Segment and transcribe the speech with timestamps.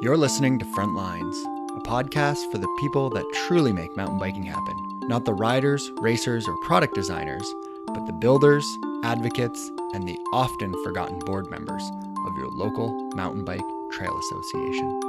[0.00, 1.36] You're listening to Front Lines,
[1.76, 4.74] a podcast for the people that truly make mountain biking happen.
[5.02, 7.46] Not the riders, racers, or product designers,
[7.86, 8.66] but the builders,
[9.04, 11.88] advocates, and the often forgotten board members
[12.26, 15.00] of your local mountain bike trail association.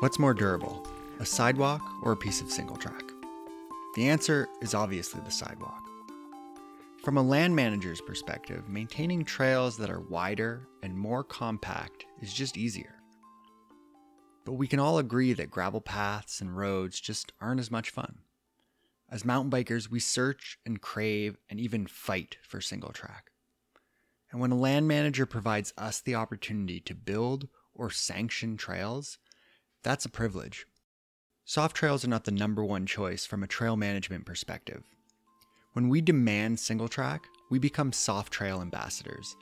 [0.00, 0.84] What's more durable,
[1.20, 3.03] a sidewalk or a piece of single track?
[3.94, 5.80] The answer is obviously the sidewalk.
[7.04, 12.56] From a land manager's perspective, maintaining trails that are wider and more compact is just
[12.56, 12.96] easier.
[14.44, 18.18] But we can all agree that gravel paths and roads just aren't as much fun.
[19.08, 23.30] As mountain bikers, we search and crave and even fight for single track.
[24.32, 29.18] And when a land manager provides us the opportunity to build or sanction trails,
[29.84, 30.66] that's a privilege.
[31.46, 34.82] Soft trails are not the number one choice from a trail management perspective.
[35.74, 39.36] When we demand single track, we become soft trail ambassadors.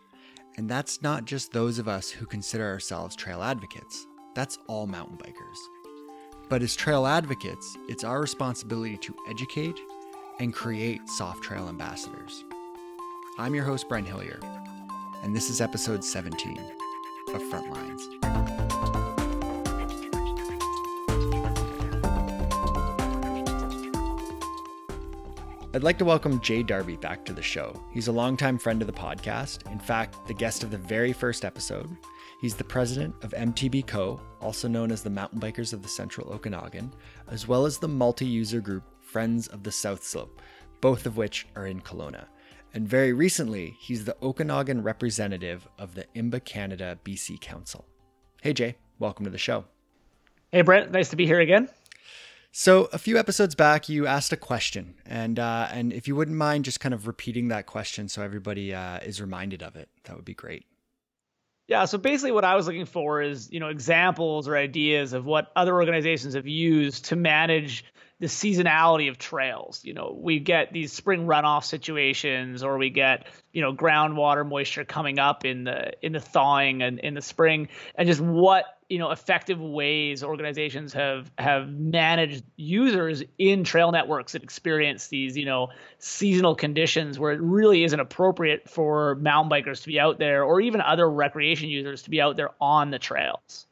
[0.56, 5.17] And that's not just those of us who consider ourselves trail advocates, that's all mountain
[5.17, 5.59] bikers.
[6.48, 9.78] But as trail advocates, it's our responsibility to educate
[10.41, 12.42] and create soft trail ambassadors.
[13.39, 14.41] I'm your host, Brian Hillier,
[15.22, 16.59] and this is episode 17
[17.33, 18.42] of Frontlines.
[25.75, 27.83] I'd like to welcome Jay Darby back to the show.
[27.95, 31.47] He's a longtime friend of the podcast, in fact, the guest of the very first
[31.47, 31.89] episode.
[32.42, 36.31] He's the president of MTB Co., also known as the Mountain Bikers of the Central
[36.31, 36.93] Okanagan,
[37.28, 40.43] as well as the multi user group Friends of the South Slope,
[40.83, 42.27] both of which are in Kelowna.
[42.75, 47.87] And very recently, he's the Okanagan representative of the IMBA Canada BC Council.
[48.43, 49.65] Hey, Jay, welcome to the show.
[50.50, 51.70] Hey, Brent, nice to be here again.
[52.55, 56.36] So a few episodes back, you asked a question, and uh, and if you wouldn't
[56.36, 60.16] mind just kind of repeating that question so everybody uh, is reminded of it, that
[60.16, 60.66] would be great.
[61.66, 61.87] Yeah.
[61.87, 65.50] So basically, what I was looking for is you know examples or ideas of what
[65.56, 67.87] other organizations have used to manage
[68.21, 69.81] the seasonality of trails.
[69.82, 74.84] You know, we get these spring runoff situations, or we get you know groundwater moisture
[74.84, 78.98] coming up in the in the thawing and in the spring, and just what you
[78.98, 85.47] know effective ways organizations have have managed users in trail networks that experience these you
[85.47, 90.44] know seasonal conditions where it really isn't appropriate for mountain bikers to be out there
[90.44, 93.66] or even other recreation users to be out there on the trails.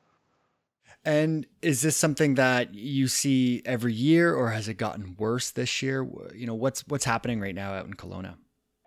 [1.04, 5.82] And is this something that you see every year, or has it gotten worse this
[5.82, 6.06] year?
[6.34, 8.37] You know, what's what's happening right now out in Kelowna?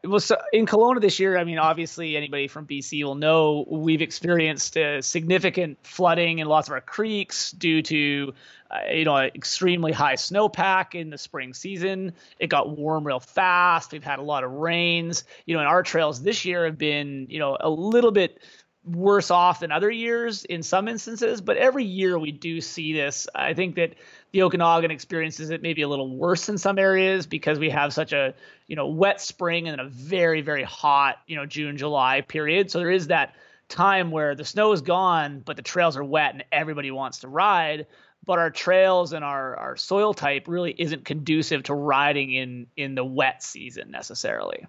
[0.05, 4.01] Well, so in Kelowna this year, I mean, obviously anybody from BC will know we've
[4.01, 8.33] experienced uh, significant flooding in lots of our creeks due to,
[8.69, 12.11] uh, you know, extremely high snowpack in the spring season.
[12.37, 13.93] It got warm real fast.
[13.93, 15.23] We've had a lot of rains.
[15.45, 18.41] You know, and our trails this year have been, you know, a little bit
[18.85, 23.27] worse off than other years in some instances, but every year we do see this.
[23.33, 23.95] I think that
[24.33, 28.11] the Okanagan experiences it maybe a little worse in some areas because we have such
[28.13, 28.33] a
[28.67, 32.69] you know wet spring and a very very hot you know June July period.
[32.69, 33.35] So there is that
[33.69, 37.27] time where the snow is gone, but the trails are wet and everybody wants to
[37.27, 37.85] ride.
[38.25, 42.95] But our trails and our our soil type really isn't conducive to riding in in
[42.95, 44.65] the wet season necessarily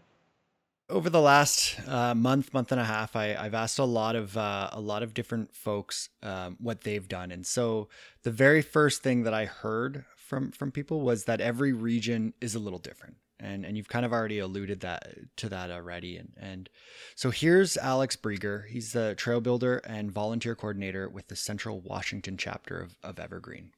[0.90, 4.36] over the last uh, month, month and a half, I, have asked a lot of
[4.36, 7.88] uh, a lot of different folks um, what they've done, and so
[8.22, 12.54] the very first thing that I heard from from people was that every region is
[12.54, 16.32] a little different, and and you've kind of already alluded that to that already, and
[16.36, 16.68] and
[17.14, 18.66] so here's Alex Brieger.
[18.68, 23.70] He's the trail builder and volunteer coordinator with the Central Washington chapter of, of Evergreen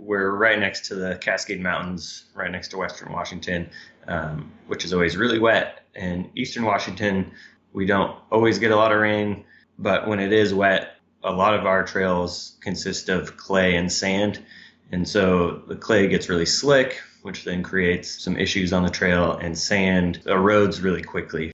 [0.00, 3.68] we're right next to the Cascade Mountains, right next to Western Washington,
[4.08, 5.86] um, which is always really wet.
[5.94, 7.30] In Eastern Washington,
[7.72, 9.44] we don't always get a lot of rain,
[9.78, 14.42] but when it is wet, a lot of our trails consist of clay and sand.
[14.90, 19.36] And so the clay gets really slick, which then creates some issues on the trail,
[19.36, 21.52] and sand erodes really quickly.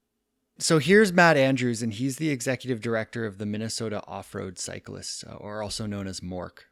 [0.58, 5.24] So here's Matt Andrews, and he's the executive director of the Minnesota Off Road Cyclists,
[5.24, 6.66] uh, or also known as MORC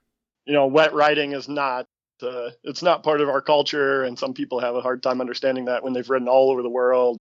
[0.47, 1.87] you know, wet riding is not
[2.23, 5.65] uh, it's not part of our culture, and some people have a hard time understanding
[5.67, 7.19] that when they've ridden all over the world.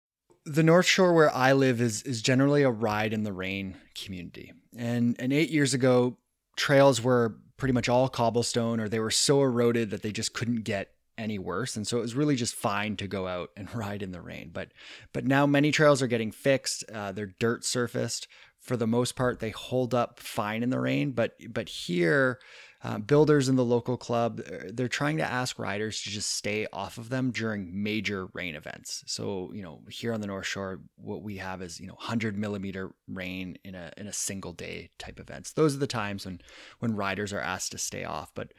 [0.46, 4.54] The North Shore, where I live, is is generally a ride in the rain community,
[4.76, 6.18] and and eight years ago,
[6.56, 10.64] trails were pretty much all cobblestone, or they were so eroded that they just couldn't
[10.64, 11.76] get any worse.
[11.76, 14.52] And so it was really just fine to go out and ride in the rain.
[14.54, 14.70] But
[15.14, 16.84] but now many trails are getting fixed.
[16.94, 18.28] Uh, they're dirt surfaced.
[18.60, 21.12] For the most part they hold up fine in the rain.
[21.12, 22.40] But but here
[22.84, 26.68] uh, builders in the local club uh, they're trying to ask riders to just stay
[26.72, 29.04] off of them during major rain events.
[29.08, 32.38] So you know here on the north shore what we have is you know 100
[32.38, 35.54] millimeter rain in a in a single day type events.
[35.54, 36.42] Those are the times when
[36.80, 38.32] when riders are asked to stay off.
[38.36, 38.54] But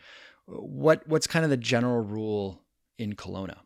[0.46, 2.62] what what's kind of the general rule
[2.98, 3.58] in Kelowna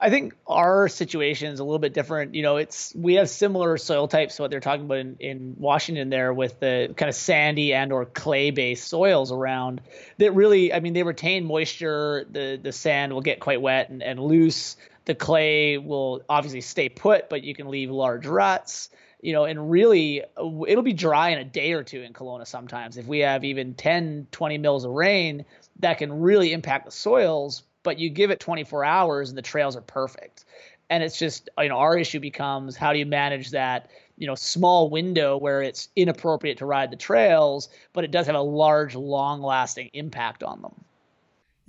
[0.00, 2.36] I think our situation is a little bit different.
[2.36, 5.56] You know, it's we have similar soil types to what they're talking about in, in
[5.58, 9.80] Washington there with the kind of sandy and or clay based soils around
[10.18, 14.02] that really I mean they retain moisture, the the sand will get quite wet and,
[14.02, 14.76] and loose.
[15.04, 18.90] The clay will obviously stay put, but you can leave large ruts.
[19.20, 22.46] You know, and really uh, it'll be dry in a day or two in Kelowna
[22.46, 22.98] sometimes.
[22.98, 25.44] If we have even 10, 20 mils of rain,
[25.80, 29.76] that can really impact the soils but you give it 24 hours and the trails
[29.76, 30.44] are perfect.
[30.90, 34.34] And it's just, you know, our issue becomes how do you manage that, you know,
[34.34, 38.94] small window where it's inappropriate to ride the trails, but it does have a large,
[38.94, 40.84] long lasting impact on them.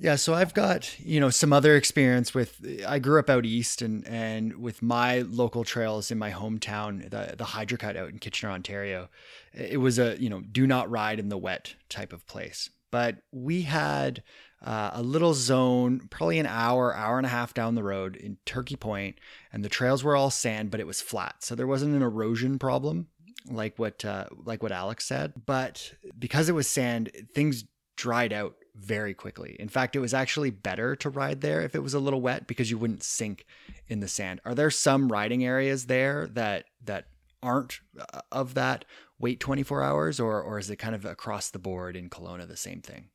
[0.01, 2.65] Yeah, so I've got you know some other experience with.
[2.87, 7.35] I grew up out east, and and with my local trails in my hometown, the
[7.35, 9.09] the Hydrocut out in Kitchener, Ontario,
[9.53, 12.69] it was a you know do not ride in the wet type of place.
[12.91, 14.23] But we had
[14.63, 18.37] uh, a little zone, probably an hour, hour and a half down the road in
[18.45, 19.17] Turkey Point,
[19.53, 22.59] and the trails were all sand, but it was flat, so there wasn't an erosion
[22.59, 23.07] problem
[23.49, 25.33] like what uh, like what Alex said.
[25.45, 27.65] But because it was sand, things
[27.95, 29.55] dried out very quickly.
[29.59, 32.47] In fact, it was actually better to ride there if it was a little wet
[32.47, 33.45] because you wouldn't sink
[33.87, 34.39] in the sand.
[34.45, 37.05] Are there some riding areas there that that
[37.41, 38.85] aren't uh, of that
[39.17, 42.57] wait 24 hours or or is it kind of across the board in Kelowna the
[42.57, 43.09] same thing?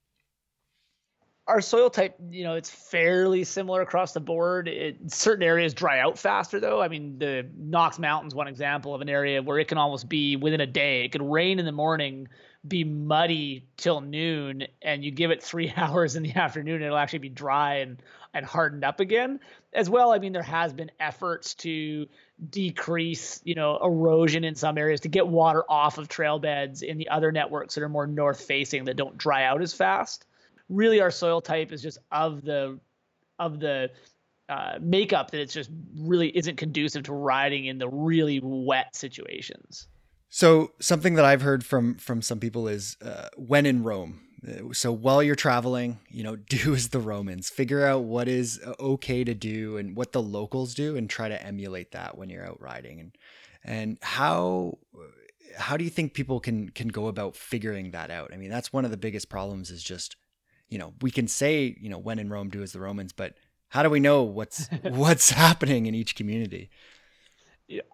[1.47, 4.67] Our soil type, you know, it's fairly similar across the board.
[4.67, 6.81] It, certain areas dry out faster, though.
[6.81, 10.37] I mean, the Knox Mountains, one example of an area where it can almost be
[10.37, 11.05] within a day.
[11.05, 12.29] It could rain in the morning,
[12.67, 17.19] be muddy till noon, and you give it three hours in the afternoon, it'll actually
[17.21, 18.03] be dry and
[18.33, 19.39] and hardened up again.
[19.73, 22.09] As well, I mean, there has been efforts to
[22.51, 26.99] decrease, you know, erosion in some areas to get water off of trail beds in
[26.99, 30.27] the other networks that are more north facing that don't dry out as fast
[30.69, 32.79] really our soil type is just of the
[33.39, 33.91] of the
[34.49, 39.89] uh, makeup that it's just really isn't conducive to riding in the really wet situations.
[40.29, 44.21] So something that I've heard from from some people is uh, when in Rome.
[44.73, 47.49] So while you're traveling, you know, do as the Romans.
[47.49, 51.29] Figure out what is uh, okay to do and what the locals do, and try
[51.29, 53.01] to emulate that when you're out riding.
[53.01, 53.19] And
[53.65, 54.79] and how
[55.57, 58.33] how do you think people can can go about figuring that out?
[58.33, 60.17] I mean, that's one of the biggest problems is just
[60.69, 63.35] you know, we can say, you know, when in Rome, do as the Romans, but
[63.69, 66.71] how do we know what's what's happening in each community?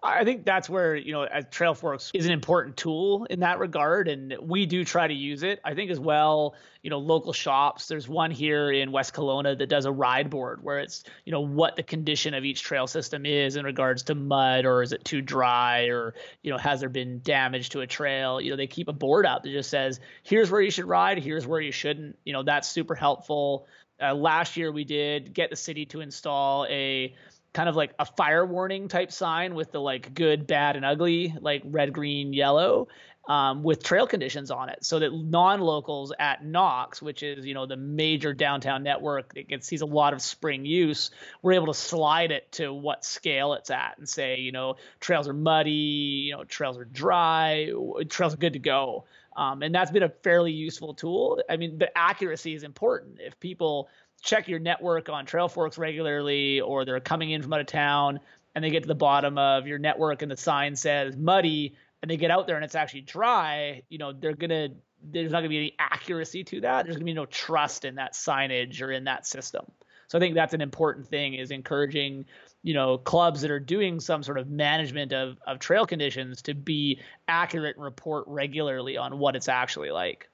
[0.03, 4.35] I think that's where you know Trailforks is an important tool in that regard, and
[4.41, 5.61] we do try to use it.
[5.63, 7.87] I think as well, you know, local shops.
[7.87, 11.39] There's one here in West Kelowna that does a ride board where it's you know
[11.39, 15.05] what the condition of each trail system is in regards to mud, or is it
[15.05, 18.41] too dry, or you know has there been damage to a trail?
[18.41, 21.17] You know, they keep a board up that just says here's where you should ride,
[21.17, 22.17] here's where you shouldn't.
[22.25, 23.67] You know, that's super helpful.
[24.01, 27.15] Uh, last year we did get the city to install a
[27.53, 31.35] kind of like a fire warning type sign with the like good, bad, and ugly,
[31.41, 32.87] like red, green, yellow,
[33.27, 37.65] um, with trail conditions on it, so that non-locals at Knox, which is you know
[37.65, 41.73] the major downtown network that gets sees a lot of spring use, we're able to
[41.73, 46.33] slide it to what scale it's at and say you know trails are muddy, you
[46.33, 47.69] know trails are dry,
[48.09, 49.05] trails are good to go.
[49.35, 51.41] Um, and that's been a fairly useful tool.
[51.49, 53.19] I mean, the accuracy is important.
[53.21, 53.87] If people
[54.21, 58.19] check your network on Trailforks regularly, or they're coming in from out of town
[58.55, 62.09] and they get to the bottom of your network and the sign says muddy, and
[62.09, 64.69] they get out there and it's actually dry, you know, they're gonna
[65.03, 66.83] there's not gonna be any accuracy to that.
[66.83, 69.65] There's gonna be no trust in that signage or in that system.
[70.07, 72.25] So I think that's an important thing is encouraging,
[72.63, 76.53] you know, clubs that are doing some sort of management of, of trail conditions to
[76.53, 76.99] be
[77.29, 80.29] accurate and report regularly on what it's actually like.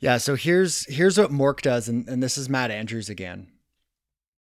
[0.00, 3.48] Yeah, so here's here's what MORC does, and, and this is Matt Andrews again.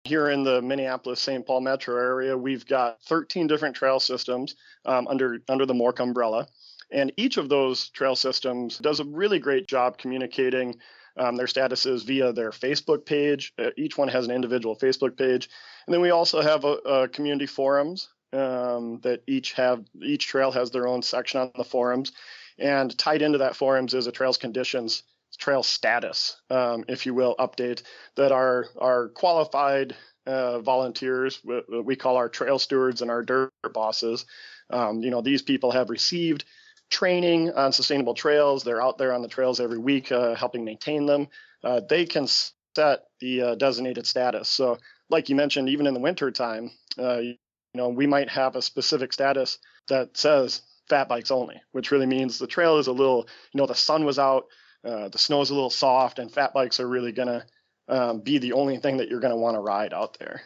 [0.03, 1.45] Here in the Minneapolis St.
[1.45, 6.47] Paul metro area, we've got 13 different trail systems um, under under the MORC umbrella,
[6.91, 10.75] and each of those trail systems does a really great job communicating
[11.15, 13.53] um, their statuses via their Facebook page.
[13.57, 15.49] Uh, each one has an individual Facebook page,
[15.87, 20.51] and then we also have a, a community forums um, that each have each trail
[20.51, 22.11] has their own section on the forums,
[22.59, 25.03] and tied into that forums is a trails conditions
[25.37, 27.83] trail status, um, if you will, update
[28.15, 31.41] that our our qualified uh, volunteers,
[31.83, 34.25] we call our trail stewards and our dirt bosses.
[34.69, 36.43] Um, you know, these people have received
[36.89, 38.63] training on sustainable trails.
[38.63, 41.27] They're out there on the trails every week, uh, helping maintain them.
[41.63, 44.49] Uh, they can set the uh, designated status.
[44.49, 44.77] So,
[45.09, 47.35] like you mentioned, even in the winter time, uh, you
[47.73, 52.37] know, we might have a specific status that says fat bikes only, which really means
[52.37, 54.45] the trail is a little, you know, the sun was out,
[54.83, 57.45] uh, the snow is a little soft, and fat bikes are really gonna
[57.87, 60.41] um, be the only thing that you're gonna want to ride out there.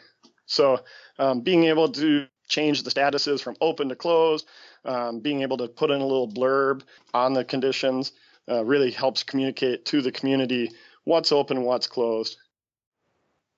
[0.46, 0.80] So,
[1.18, 4.46] um, being able to change the statuses from open to closed,
[4.84, 6.82] um, being able to put in a little blurb
[7.14, 8.12] on the conditions
[8.50, 10.70] uh, really helps communicate to the community
[11.04, 12.36] what's open what's closed.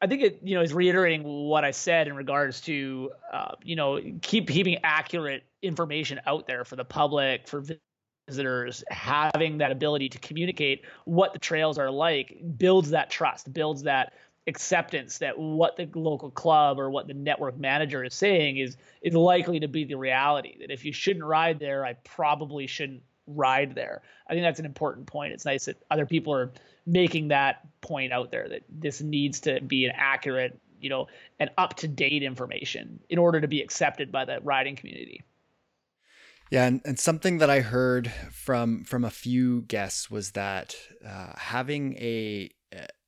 [0.00, 3.75] I think it, you know, is reiterating what I said in regards to, uh, you
[3.75, 7.64] know, keep keeping accurate information out there for the public, for
[8.26, 13.83] visitors, having that ability to communicate what the trails are like builds that trust, builds
[13.83, 14.12] that
[14.47, 19.14] acceptance that what the local club or what the network manager is saying is is
[19.14, 20.57] likely to be the reality.
[20.61, 24.02] That if you shouldn't ride there, I probably shouldn't ride there.
[24.28, 25.33] I think that's an important point.
[25.33, 26.52] It's nice that other people are
[26.87, 31.07] making that point out there that this needs to be an accurate, you know,
[31.38, 35.23] and up to date information in order to be accepted by the riding community.
[36.54, 41.32] Yeah, and, and something that I heard from from a few guests was that uh,
[41.37, 42.49] having a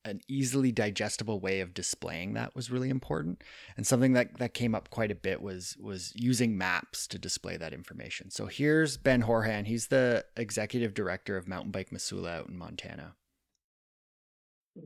[0.07, 3.43] an easily digestible way of displaying that was really important.
[3.77, 7.57] And something that, that came up quite a bit was was using maps to display
[7.57, 8.31] that information.
[8.31, 9.67] So here's ben horhan.
[9.67, 13.15] He's the executive director of mountain bike missoula out in montana.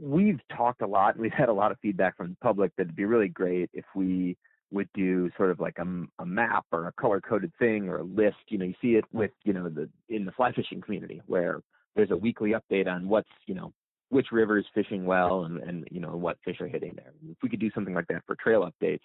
[0.00, 2.84] We've talked a lot and we've had a lot of feedback from the public that
[2.84, 4.36] it'd be really great if we
[4.72, 8.04] would do sort of like a, a map or a color coded thing or a
[8.04, 11.20] list you know you see it with you know the in the fly fishing community
[11.26, 11.60] where
[11.96, 13.72] there's a weekly update on what's you know
[14.10, 17.12] which river is fishing well and, and you know what fish are hitting there.
[17.30, 19.00] If we could do something like that for trail updates,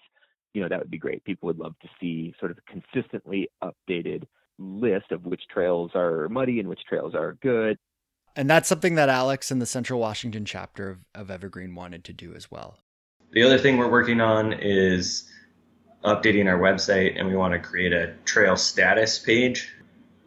[0.52, 1.24] you know that would be great.
[1.24, 4.24] People would love to see sort of a consistently updated
[4.58, 7.78] list of which trails are muddy and which trails are good.
[8.34, 12.12] And that's something that Alex and the Central Washington chapter of, of Evergreen wanted to
[12.12, 12.78] do as well.
[13.32, 15.30] The other thing we're working on is
[16.06, 19.72] updating our website, and we want to create a trail status page.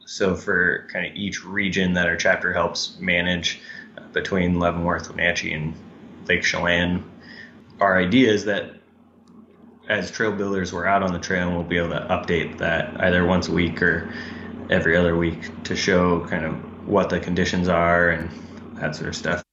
[0.06, 3.62] So for kind of each region that our chapter helps manage,
[3.98, 5.74] uh, between Leavenworth, Wenatchee, and
[6.28, 7.04] Lake Chelan.
[7.80, 8.74] Our idea is that
[9.88, 13.00] as trail builders, we're out on the trail and we'll be able to update that
[13.02, 14.14] either once a week or
[14.70, 18.30] every other week to show kind of what the conditions are and
[18.76, 19.44] that sort of stuff.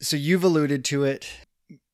[0.00, 1.45] So you've alluded to it.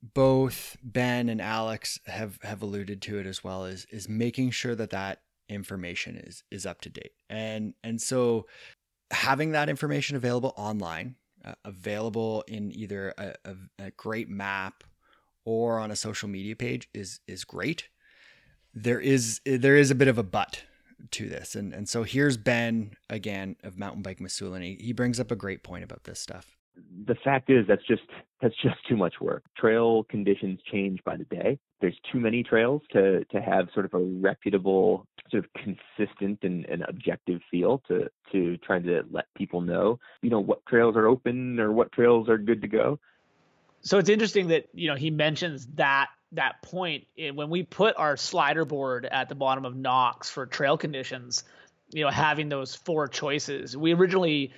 [0.02, 4.74] Both Ben and Alex have have alluded to it as well as is making sure
[4.74, 7.12] that that information is is up to date.
[7.30, 8.46] And and so
[9.12, 14.84] having that information available online, uh, available in either a, a, a, great map
[15.44, 17.88] or on a social media page is is great.
[18.74, 20.64] There is there is a bit of a but
[21.12, 24.60] to this, and and so here's Ben again of Mountain Bike Missoula.
[24.60, 26.56] He, he brings up a great point about this stuff.
[27.06, 28.02] The fact is that's just
[28.40, 29.44] that's just too much work.
[29.56, 31.58] Trail conditions change by the day.
[31.80, 36.64] There's too many trails to to have sort of a reputable sort of consistent and,
[36.66, 41.06] and objective feel to to trying to let people know, you know, what trails are
[41.06, 42.98] open or what trails are good to go.
[43.82, 48.16] So it's interesting that you know he mentions that that point when we put our
[48.16, 51.44] slider board at the bottom of Knox for trail conditions.
[51.94, 53.76] You know, having those four choices.
[53.76, 54.54] We originally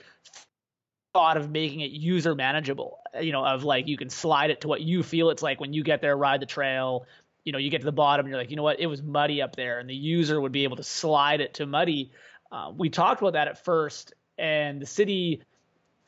[1.15, 2.99] thought of making it user manageable.
[3.19, 5.73] You know, of like you can slide it to what you feel it's like when
[5.73, 7.07] you get there, ride the trail
[7.45, 8.81] you know you get to the bottom and you're like you know what?
[8.81, 11.67] It was muddy up there and the user would be able to slide it to
[11.67, 12.11] muddy.
[12.51, 15.43] Uh, we talked about that at first and the city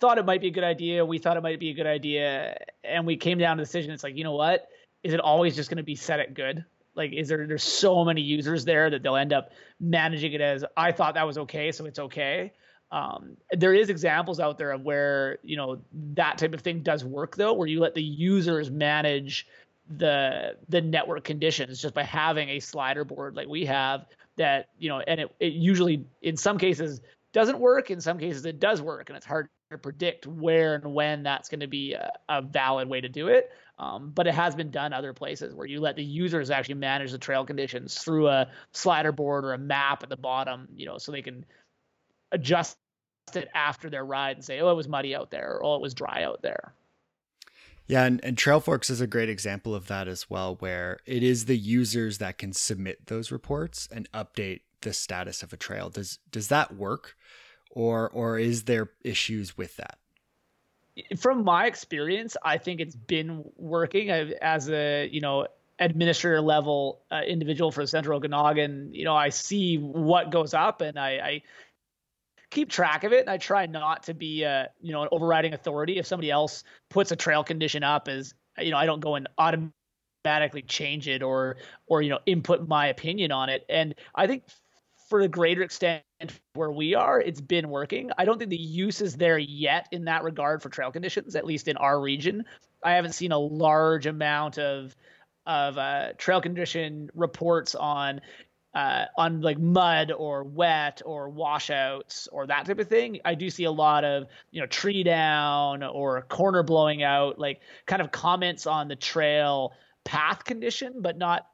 [0.00, 2.58] thought it might be a good idea we thought it might be a good idea
[2.84, 4.66] and we came down to the decision it's like you know what?
[5.02, 6.64] Is it always just going to be set at good?
[6.94, 10.64] Like is there there's so many users there that they'll end up managing it as
[10.74, 12.52] i thought that was okay so it's okay
[12.92, 15.78] um, there is examples out there of where you know
[16.14, 19.46] that type of thing does work though where you let the users manage
[19.98, 24.88] the the network conditions just by having a slider board like we have that you
[24.88, 27.00] know and it, it usually in some cases
[27.32, 30.94] doesn't work in some cases it does work and it's hard to predict where and
[30.94, 33.50] when that's going to be a, a, valid way to do it.
[33.78, 37.10] Um, but it has been done other places where you let the users actually manage
[37.10, 40.96] the trail conditions through a slider board or a map at the bottom you know
[40.96, 41.44] so they can
[42.36, 42.76] adjust
[43.34, 45.82] it after their ride and say oh it was muddy out there or oh it
[45.82, 46.72] was dry out there
[47.88, 51.44] yeah, and, and Trailforks is a great example of that as well, where it is
[51.44, 55.88] the users that can submit those reports and update the status of a trail.
[55.88, 57.16] Does does that work,
[57.70, 59.98] or or is there issues with that?
[61.16, 64.10] From my experience, I think it's been working.
[64.10, 65.46] I, as a you know
[65.78, 70.80] administrator level uh, individual for the Central Okanagan, you know, I see what goes up
[70.80, 71.42] and I, I
[72.50, 73.20] keep track of it.
[73.20, 75.98] And I try not to be, a, you know, an overriding authority.
[75.98, 79.28] If somebody else puts a trail condition up, as you know, I don't go and
[79.38, 83.64] automatically change it or, or you know, input my opinion on it.
[83.68, 84.44] And I think
[85.08, 86.02] for a greater extent
[86.54, 88.10] where we are, it's been working.
[88.18, 91.44] I don't think the use is there yet in that regard for trail conditions, at
[91.44, 92.44] least in our region.
[92.82, 94.96] I haven't seen a large amount of
[95.46, 98.20] of uh, trail condition reports on
[98.76, 103.18] uh, on like mud or wet or washouts or that type of thing.
[103.24, 107.60] I do see a lot of you know tree down or corner blowing out, like
[107.86, 109.72] kind of comments on the trail
[110.04, 111.46] path condition, but not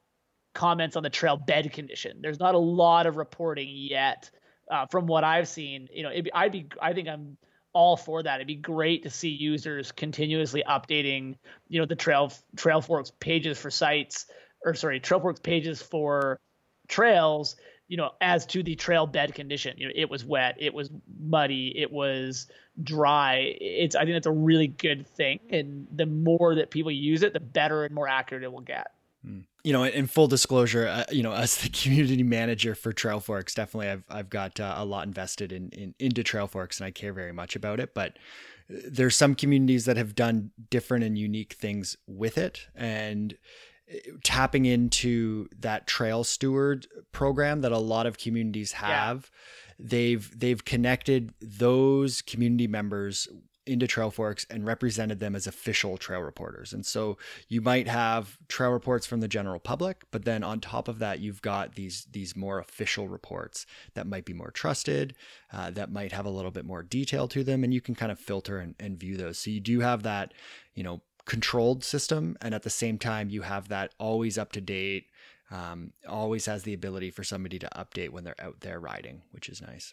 [0.52, 2.18] comments on the trail bed condition.
[2.20, 4.28] There's not a lot of reporting yet
[4.68, 5.88] uh, from what I've seen.
[5.92, 7.36] You know, I'd be I think I'm
[7.72, 8.34] all for that.
[8.34, 11.36] It'd be great to see users continuously updating,
[11.68, 14.26] you know, the trail Trailforks pages for sites
[14.64, 16.40] or sorry, Trailforks pages for
[16.92, 17.56] trails,
[17.88, 19.74] you know, as to the trail bed condition.
[19.76, 22.46] You know, it was wet, it was muddy, it was
[22.82, 23.56] dry.
[23.60, 27.32] It's I think it's a really good thing, and the more that people use it,
[27.32, 28.92] the better and more accurate it will get.
[29.24, 29.40] Hmm.
[29.64, 33.88] You know, in full disclosure, uh, you know, as the community manager for Trailforks, definitely
[33.88, 37.32] I've I've got uh, a lot invested in, in into Trailforks, and I care very
[37.32, 37.94] much about it.
[37.94, 38.18] But
[38.70, 43.36] uh, there's some communities that have done different and unique things with it, and
[44.22, 49.30] tapping into that trail steward program that a lot of communities have.
[49.30, 49.84] Yeah.
[49.88, 53.28] They've they've connected those community members
[53.64, 56.72] into Trailforks and represented them as official trail reporters.
[56.72, 57.16] And so
[57.48, 61.20] you might have trail reports from the general public, but then on top of that,
[61.20, 65.14] you've got these these more official reports that might be more trusted,
[65.52, 68.10] uh, that might have a little bit more detail to them, and you can kind
[68.10, 69.38] of filter and, and view those.
[69.38, 70.34] So you do have that,
[70.74, 74.60] you know, controlled system, and at the same time, you have that always up to
[74.60, 75.06] date.
[75.50, 79.48] Um, always has the ability for somebody to update when they're out there riding, which
[79.48, 79.92] is nice.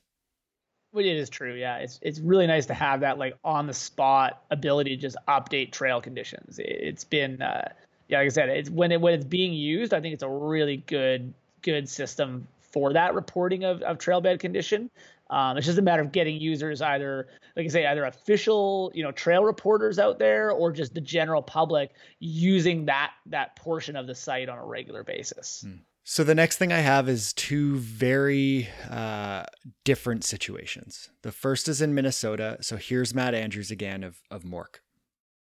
[0.96, 1.54] It is true.
[1.54, 5.18] Yeah, it's it's really nice to have that like on the spot ability to just
[5.28, 6.60] update trail conditions.
[6.64, 7.70] It's been uh,
[8.08, 10.30] yeah, like I said, it's when it when it's being used, I think it's a
[10.30, 14.90] really good good system for that reporting of of trail bed condition.
[15.30, 19.04] Um, it's just a matter of getting users either, like I say, either official, you
[19.04, 24.08] know, trail reporters out there or just the general public using that that portion of
[24.08, 25.64] the site on a regular basis.
[25.66, 25.78] Hmm.
[26.04, 29.44] So the next thing I have is two very uh,
[29.84, 31.12] different situations.
[31.22, 32.58] The first is in Minnesota.
[32.62, 34.82] So here's Matt Andrews again of of MORC.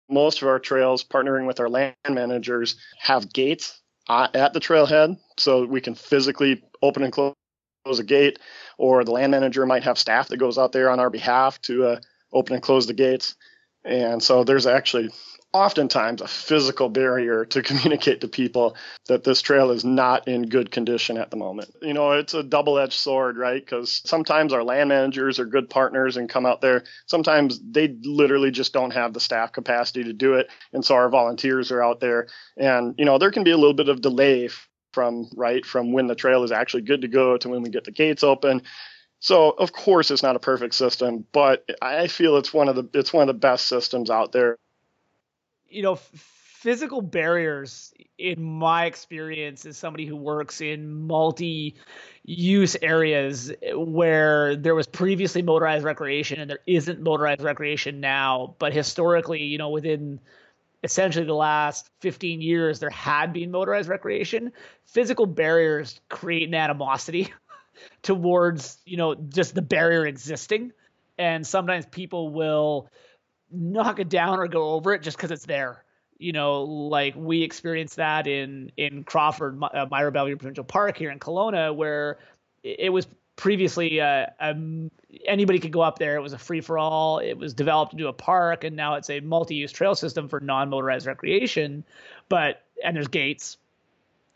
[0.10, 5.66] Most of our trails, partnering with our land managers, have gates at the trailhead, so
[5.66, 7.36] we can physically open and close
[8.00, 8.40] a gate.
[8.78, 11.86] Or the land manager might have staff that goes out there on our behalf to
[11.86, 12.00] uh,
[12.32, 13.36] open and close the gates.
[13.84, 15.10] And so there's actually
[15.54, 18.76] oftentimes a physical barrier to communicate to people
[19.08, 21.74] that this trail is not in good condition at the moment.
[21.82, 23.64] You know, it's a double edged sword, right?
[23.64, 26.84] Because sometimes our land managers are good partners and come out there.
[27.06, 30.50] Sometimes they literally just don't have the staff capacity to do it.
[30.74, 32.28] And so our volunteers are out there.
[32.58, 34.50] And, you know, there can be a little bit of delay
[34.98, 37.84] from, right, from when the trail is actually good to go to when we get
[37.84, 38.64] the gates open.
[39.20, 42.90] So of course it's not a perfect system, but I feel it's one of the
[42.94, 44.58] it's one of the best systems out there
[45.70, 51.76] you know, physical barriers, in my experience, as somebody who works in multi
[52.24, 58.74] use areas where there was previously motorized recreation and there isn't motorized recreation now, but
[58.74, 60.20] historically, you know, within
[60.88, 64.52] essentially the last 15 years there had been motorized recreation
[64.86, 67.34] physical barriers create an animosity
[68.02, 70.72] towards you know just the barrier existing
[71.18, 72.90] and sometimes people will
[73.52, 75.84] knock it down or go over it just because it's there.
[76.18, 81.12] You know, like we experienced that in in Crawford, uh, Myra Bellevue Provincial Park here
[81.12, 82.18] in Kelowna, where
[82.64, 84.90] it was previously uh, um,
[85.26, 86.16] anybody could go up there.
[86.16, 87.20] It was a free for all.
[87.20, 91.06] It was developed into a park, and now it's a multi-use trail system for non-motorized
[91.06, 91.84] recreation.
[92.30, 93.58] But and there's gates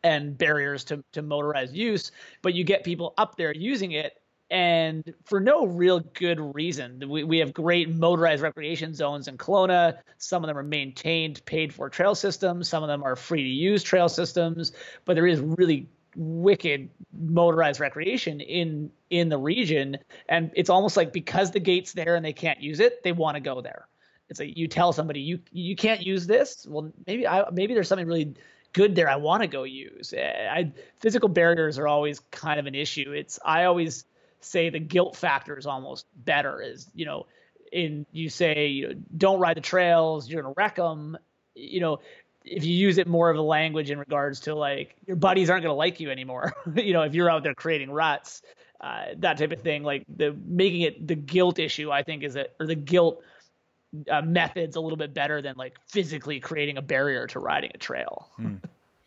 [0.03, 5.13] and barriers to to motorized use, but you get people up there using it, and
[5.25, 7.03] for no real good reason.
[7.07, 9.99] We, we have great motorized recreation zones in Kelowna.
[10.17, 12.67] Some of them are maintained, paid for trail systems.
[12.67, 14.71] Some of them are free to use trail systems,
[15.05, 19.97] but there is really wicked motorized recreation in in the region.
[20.29, 23.35] And it's almost like because the gate's there and they can't use it they want
[23.35, 23.87] to go there.
[24.29, 26.65] It's like you tell somebody you you can't use this?
[26.67, 28.33] Well maybe i maybe there's something really
[28.73, 30.13] good there i want to go use.
[30.15, 33.11] Eh, I, physical barriers are always kind of an issue.
[33.11, 34.05] It's i always
[34.41, 37.27] say the guilt factor is almost better is you know
[37.71, 41.17] in you say you know, don't ride the trails you're gonna wreck them
[41.55, 41.99] you know
[42.43, 45.63] if you use it more of a language in regards to like your buddies aren't
[45.63, 46.53] going to like you anymore.
[46.75, 48.41] You know if you're out there creating ruts
[48.81, 52.35] uh, that type of thing like the making it the guilt issue i think is
[52.35, 53.21] it or the guilt
[54.09, 57.77] uh, methods a little bit better than like physically creating a barrier to riding a
[57.77, 58.29] trail.
[58.37, 58.55] Hmm.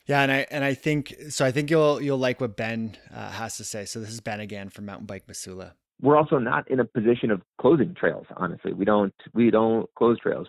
[0.07, 3.31] yeah and i and i think so i think you'll you'll like what ben uh,
[3.31, 3.85] has to say.
[3.85, 5.75] So this is ben again from mountain bike missoula.
[6.01, 8.73] We're also not in a position of closing trails honestly.
[8.73, 10.47] We don't we don't close trails.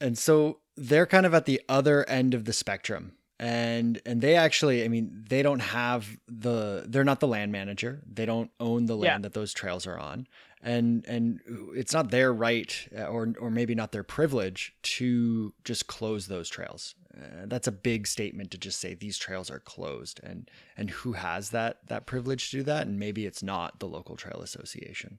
[0.00, 3.12] And so they're kind of at the other end of the spectrum.
[3.38, 8.00] And and they actually i mean they don't have the they're not the land manager.
[8.06, 9.28] They don't own the land yeah.
[9.28, 10.28] that those trails are on.
[10.62, 11.40] And and
[11.74, 16.48] it's not their right uh, or or maybe not their privilege to just close those
[16.48, 16.94] trails.
[17.12, 21.14] Uh, that's a big statement to just say these trails are closed and and who
[21.14, 22.86] has that that privilege to do that?
[22.86, 25.18] And maybe it's not the local trail association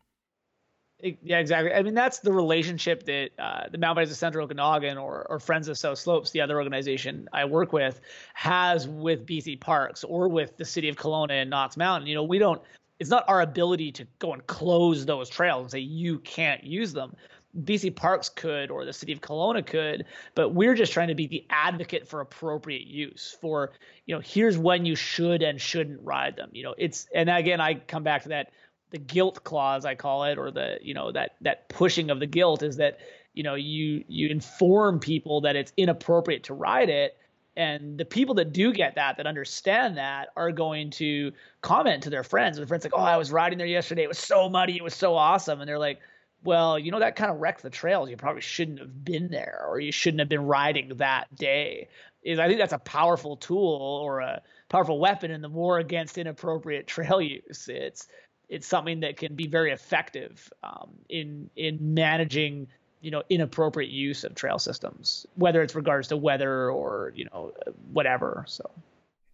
[1.01, 1.73] yeah, exactly.
[1.73, 5.67] I mean, that's the relationship that uh, the Bikers of Central Okanagan or, or Friends
[5.67, 7.99] of South Slopes, the other organization I work with,
[8.33, 12.07] has with BC Parks or with the city of Kelowna and Knox Mountain.
[12.07, 12.61] You know, we don't.
[12.99, 16.93] It's not our ability to go and close those trails and say you can't use
[16.93, 17.15] them.
[17.63, 21.27] BC Parks could or the city of Kelowna could, but we're just trying to be
[21.27, 23.73] the advocate for appropriate use for,
[24.05, 26.49] you know, here's when you should and shouldn't ride them.
[26.53, 28.53] You know, it's and again I come back to that
[28.93, 32.27] the guilt clause I call it, or the you know that that pushing of the
[32.27, 32.99] guilt is that
[33.33, 37.17] you know you you inform people that it's inappropriate to ride it,
[37.57, 42.11] and the people that do get that that understand that are going to comment to
[42.11, 42.59] their friends.
[42.59, 44.03] And friends like, oh, I was riding there yesterday.
[44.03, 44.77] It was so muddy.
[44.77, 45.59] It was so awesome.
[45.59, 45.99] And they're like,
[46.43, 48.11] well, you know that kind of wrecked the trails.
[48.11, 51.89] You probably shouldn't have been there, or you shouldn't have been riding that day.
[52.21, 56.17] Is I think that's a powerful tool or a powerful weapon in the war against
[56.17, 57.67] inappropriate trail use.
[57.67, 58.07] It's
[58.53, 62.67] it's something that can be very effective um, in in managing
[63.01, 67.51] you know inappropriate use of trail systems, whether it's regards to weather or you know
[67.91, 68.45] whatever.
[68.47, 68.69] So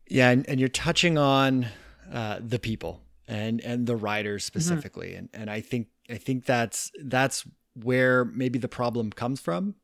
[0.07, 1.67] yeah, and, and you're touching on
[2.11, 4.59] uh, the people and and the riders mm-hmm.
[4.59, 5.17] specifically, mm-hmm.
[5.17, 9.75] and and I think I think that's that's where maybe the problem comes from.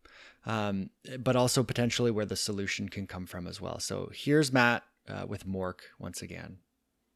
[0.48, 3.80] Um, but also potentially where the solution can come from as well.
[3.80, 6.60] So here's Matt uh, with MORC once again.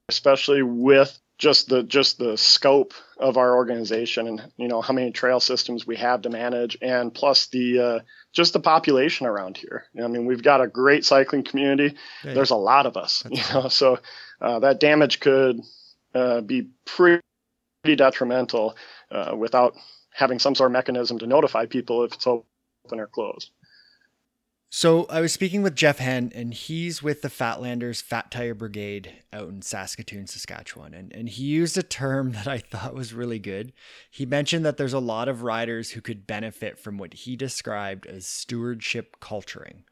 [0.10, 5.12] Especially with just the just the scope of our organization and you know how many
[5.12, 8.00] trail systems we have to manage and plus the uh,
[8.34, 9.86] just the population around here.
[10.02, 11.96] I mean we've got a great cycling community.
[12.24, 14.00] Yeah, there's a lot of us you know so
[14.42, 15.62] uh, that damage could
[16.14, 17.24] uh, be pretty
[17.96, 18.76] detrimental
[19.10, 19.76] uh, without
[20.12, 23.52] having some sort of mechanism to notify people if it's open or closed
[24.72, 29.14] so I was speaking with Jeff Henn, and he's with the Fatlanders Fat Tire Brigade
[29.34, 30.94] out in Saskatoon, Saskatchewan.
[30.94, 33.74] And, and he used a term that I thought was really good.
[34.12, 38.06] He mentioned that there's a lot of riders who could benefit from what he described
[38.06, 39.86] as stewardship culturing.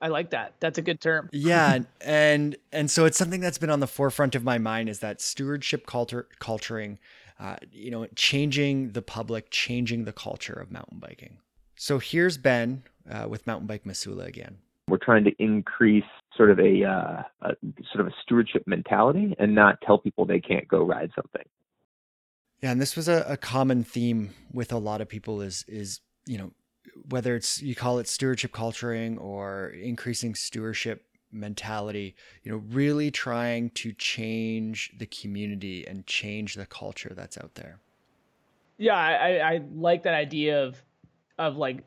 [0.00, 0.54] I like that.
[0.60, 1.28] That's a good term.
[1.32, 4.98] yeah, and and so it's something that's been on the forefront of my mind is
[5.00, 6.98] that stewardship culture culturing,
[7.40, 11.38] uh, you know, changing the public, changing the culture of mountain biking.
[11.76, 14.58] So here's Ben uh, with Mountain Bike Missoula again.
[14.88, 16.04] We're trying to increase
[16.36, 17.56] sort of a, uh, a
[17.92, 21.42] sort of a stewardship mentality and not tell people they can't go ride something.
[22.62, 26.00] Yeah, and this was a, a common theme with a lot of people is is
[26.26, 26.52] you know
[27.08, 33.70] whether it's you call it stewardship culturing or increasing stewardship mentality, you know, really trying
[33.70, 37.78] to change the community and change the culture that's out there.
[38.78, 40.82] Yeah, I, I like that idea of
[41.38, 41.84] of like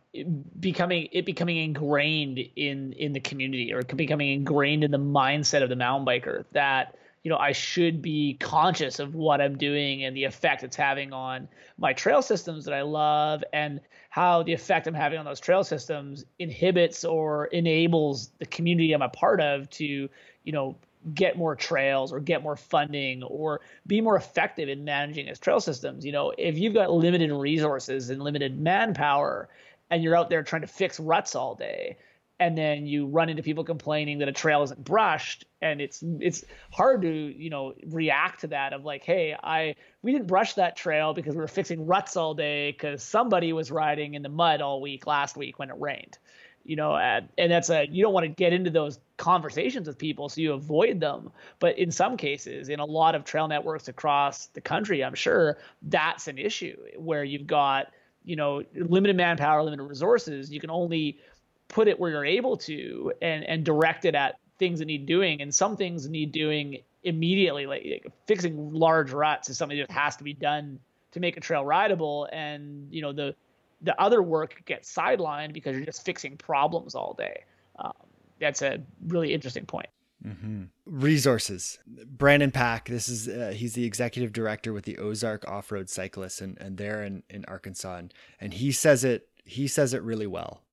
[0.59, 5.69] becoming it becoming ingrained in in the community or becoming ingrained in the mindset of
[5.69, 10.15] the mountain biker that you know I should be conscious of what I'm doing and
[10.15, 11.47] the effect it's having on
[11.79, 13.81] my trail systems that I love and
[14.11, 19.01] how the effect I'm having on those trail systems inhibits or enables the community I'm
[19.01, 20.75] a part of to you know
[21.13, 25.59] get more trails or get more funding or be more effective in managing its trail
[25.59, 26.05] systems.
[26.05, 29.49] You know, if you've got limited resources and limited manpower
[29.89, 31.97] and you're out there trying to fix ruts all day
[32.39, 36.45] and then you run into people complaining that a trail isn't brushed and it's it's
[36.71, 40.77] hard to, you know, react to that of like, "Hey, I we didn't brush that
[40.77, 44.61] trail because we were fixing ruts all day cuz somebody was riding in the mud
[44.61, 46.17] all week last week when it rained."
[46.63, 50.29] You know and, that's a you don't want to get into those conversations with people
[50.29, 51.31] so you avoid them.
[51.59, 55.57] But in some cases in a lot of trail networks across the country i'm sure
[55.83, 57.87] that's an issue where you've got
[58.23, 60.51] you know limited manpower limited resources.
[60.51, 61.19] You can only
[61.67, 65.41] put it where you're able to and and direct it at things that need doing.
[65.41, 70.17] And some things need doing immediately like, like fixing large ruts is something that has
[70.17, 70.79] to be done
[71.11, 72.27] to make a trail rideable.
[72.31, 73.35] And you know the
[73.81, 77.43] the other work gets sidelined because you're just fixing problems all day.
[77.77, 77.93] Um,
[78.39, 79.89] that's a really interesting point.
[80.25, 80.63] Mm-hmm.
[80.85, 81.79] Resources.
[81.87, 86.41] Brandon Pack, this is uh, he's the executive director with the Ozark Off Road Cyclists,
[86.41, 90.27] and, and they're in, in Arkansas, and, and he says it he says it really
[90.27, 90.63] well.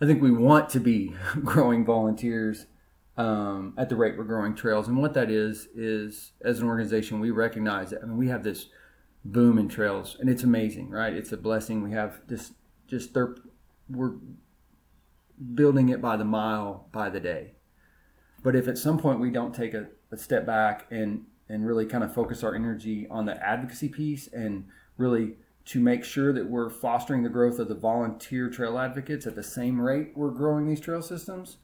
[0.00, 2.66] I think we want to be growing volunteers
[3.16, 7.18] um, at the rate we're growing trails, and what that is is as an organization
[7.18, 8.02] we recognize that.
[8.02, 8.66] I mean, we have this
[9.24, 11.12] boom in trails, and it's amazing, right?
[11.12, 11.82] It's a blessing.
[11.82, 12.52] We have this
[12.86, 13.16] just
[13.88, 14.14] we're
[15.54, 17.52] building it by the mile, by the day
[18.42, 21.84] but if at some point we don't take a, a step back and and really
[21.84, 24.64] kind of focus our energy on the advocacy piece and
[24.96, 29.34] really to make sure that we're fostering the growth of the volunteer trail advocates at
[29.34, 31.58] the same rate we're growing these trail systems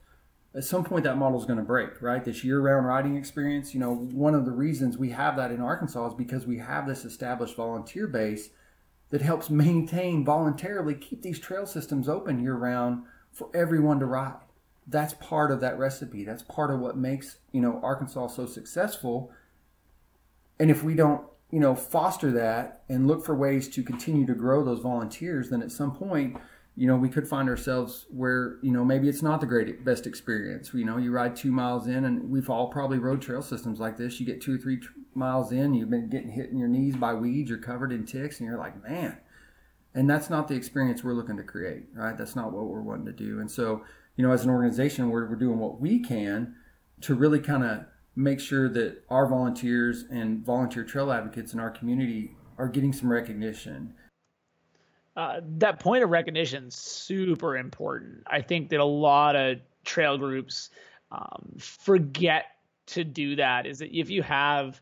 [0.54, 3.80] at some point that model is going to break right this year-round riding experience you
[3.80, 7.04] know one of the reasons we have that in arkansas is because we have this
[7.04, 8.50] established volunteer base
[9.10, 14.36] that helps maintain voluntarily keep these trail systems open year-round for everyone to ride
[14.88, 16.24] that's part of that recipe.
[16.24, 19.30] That's part of what makes, you know, Arkansas so successful.
[20.58, 24.34] And if we don't, you know, foster that and look for ways to continue to
[24.34, 26.36] grow those volunteers, then at some point,
[26.78, 30.06] you know, we could find ourselves where, you know, maybe it's not the great best
[30.06, 30.70] experience.
[30.72, 33.96] You know, you ride two miles in, and we've all probably rode trail systems like
[33.96, 34.20] this.
[34.20, 34.78] You get two or three
[35.12, 38.38] miles in, you've been getting hit in your knees by weeds, you're covered in ticks,
[38.38, 39.18] and you're like, man.
[39.92, 42.16] And that's not the experience we're looking to create, right?
[42.16, 43.40] That's not what we're wanting to do.
[43.40, 43.82] And so,
[44.14, 46.54] you know, as an organization, we're, we're doing what we can
[47.00, 51.70] to really kind of make sure that our volunteers and volunteer trail advocates in our
[51.70, 53.94] community are getting some recognition.
[55.18, 58.22] Uh, that point of recognition super important.
[58.26, 60.70] I think that a lot of trail groups
[61.10, 62.44] um, forget
[62.86, 63.66] to do that.
[63.66, 64.80] Is that if you have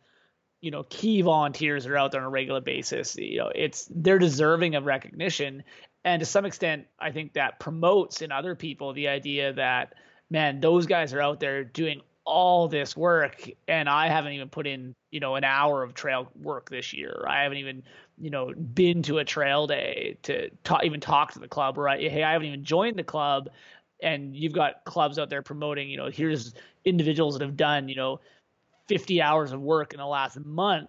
[0.61, 3.89] you know key volunteers that are out there on a regular basis, you know it's
[3.91, 5.65] they're deserving of recognition,
[6.07, 9.93] and to some extent i think that promotes in other people the idea that
[10.31, 14.67] man those guys are out there doing all this work and i haven't even put
[14.67, 17.83] in you know an hour of trail work this year i haven't even
[18.19, 21.89] you know been to a trail day to talk, even talk to the club or
[21.89, 23.49] hey i haven't even joined the club
[24.03, 27.97] and you've got clubs out there promoting you know here's individuals that have done you
[27.97, 28.21] know
[28.89, 30.89] 50 hours of work in the last month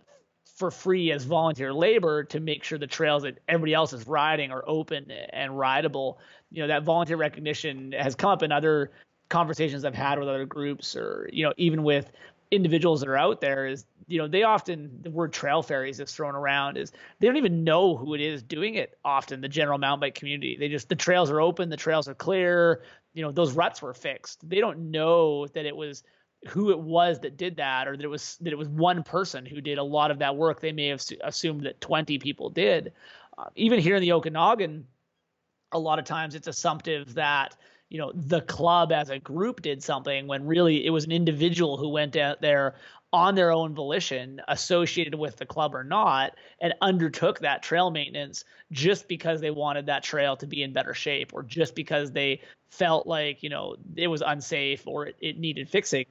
[0.57, 4.51] for free as volunteer labor to make sure the trails that everybody else is riding
[4.51, 6.19] are open and rideable.
[6.51, 8.91] You know, that volunteer recognition has come up in other
[9.29, 12.11] conversations I've had with other groups or, you know, even with
[12.51, 16.11] individuals that are out there is, you know, they often, the word trail fairies is
[16.11, 19.77] thrown around is they don't even know who it is doing it often, the general
[19.77, 20.55] mountain bike community.
[20.57, 22.83] They just, the trails are open, the trails are clear,
[23.13, 24.47] you know, those ruts were fixed.
[24.47, 26.03] They don't know that it was–
[26.47, 29.45] who it was that did that or that it was that it was one person
[29.45, 32.93] who did a lot of that work they may have assumed that 20 people did
[33.37, 34.85] uh, even here in the okanagan
[35.71, 37.55] a lot of times it's assumptive that
[37.89, 41.77] you know the club as a group did something when really it was an individual
[41.77, 42.75] who went out there
[43.13, 48.43] on their own volition associated with the club or not and undertook that trail maintenance
[48.71, 52.41] just because they wanted that trail to be in better shape or just because they
[52.69, 56.05] felt like you know it was unsafe or it, it needed fixing.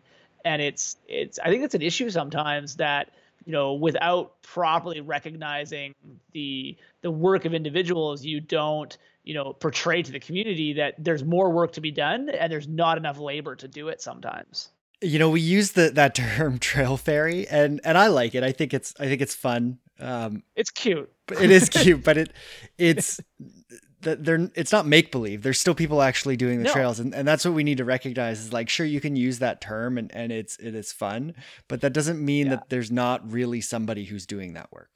[0.44, 3.10] And it's it's I think it's an issue sometimes that
[3.44, 5.94] you know without properly recognizing
[6.32, 11.24] the the work of individuals you don't you know portray to the community that there's
[11.24, 14.70] more work to be done and there's not enough labor to do it sometimes
[15.02, 18.52] you know we use the that term trail fairy and and i like it i
[18.52, 22.32] think it's i think it's fun um it's cute it is cute but it
[22.78, 23.20] it's
[24.14, 25.42] they're it's not make believe.
[25.42, 26.72] There's still people actually doing the no.
[26.72, 28.40] trails, and, and that's what we need to recognize.
[28.40, 31.34] Is like, sure, you can use that term, and and it's it is fun,
[31.68, 32.56] but that doesn't mean yeah.
[32.56, 34.95] that there's not really somebody who's doing that work.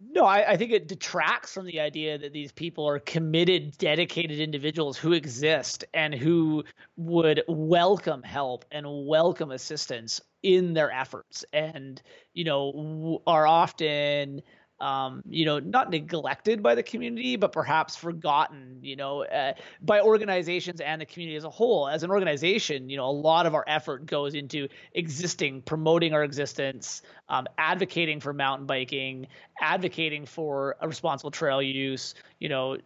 [0.00, 4.38] No, I, I, think it detracts from the idea that these people are committed, dedicated
[4.38, 6.62] individuals who exist and who
[6.96, 12.00] would welcome help and welcome assistance in their efforts, and
[12.32, 14.40] you know are often
[14.80, 20.00] um, you know, not neglected by the community, but perhaps forgotten, you know, uh, by
[20.00, 21.88] organizations and the community as a whole.
[21.88, 26.22] As an organization, you know, a lot of our effort goes into existing, promoting our
[26.22, 29.26] existence, um, advocating for mountain biking,
[29.60, 32.78] advocating for a responsible trail use, you know,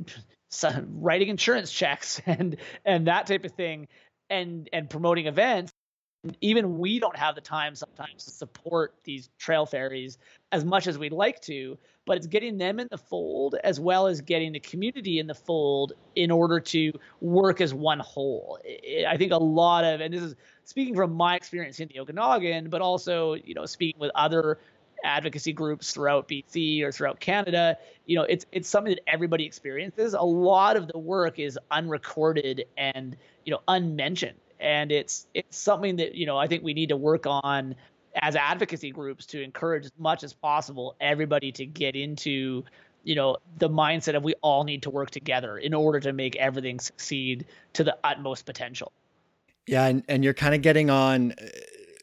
[0.94, 3.88] writing insurance checks and and that type of thing,
[4.31, 5.72] and and promoting events
[6.40, 10.18] even we don't have the time sometimes to support these trail fairies
[10.52, 14.06] as much as we'd like to but it's getting them in the fold as well
[14.06, 18.58] as getting the community in the fold in order to work as one whole
[19.08, 22.70] i think a lot of and this is speaking from my experience in the okanagan
[22.70, 24.58] but also you know speaking with other
[25.04, 30.14] advocacy groups throughout BC or throughout Canada, you know, it's it's something that everybody experiences.
[30.14, 35.96] A lot of the work is unrecorded and you know unmentioned and it's it's something
[35.96, 37.75] that you know I think we need to work on
[38.14, 42.64] as advocacy groups to encourage as much as possible everybody to get into
[43.03, 46.37] you know the mindset of we all need to work together in order to make
[46.37, 47.44] everything succeed
[47.75, 48.92] to the utmost potential.
[49.66, 51.46] Yeah and, and you're kind of getting on uh,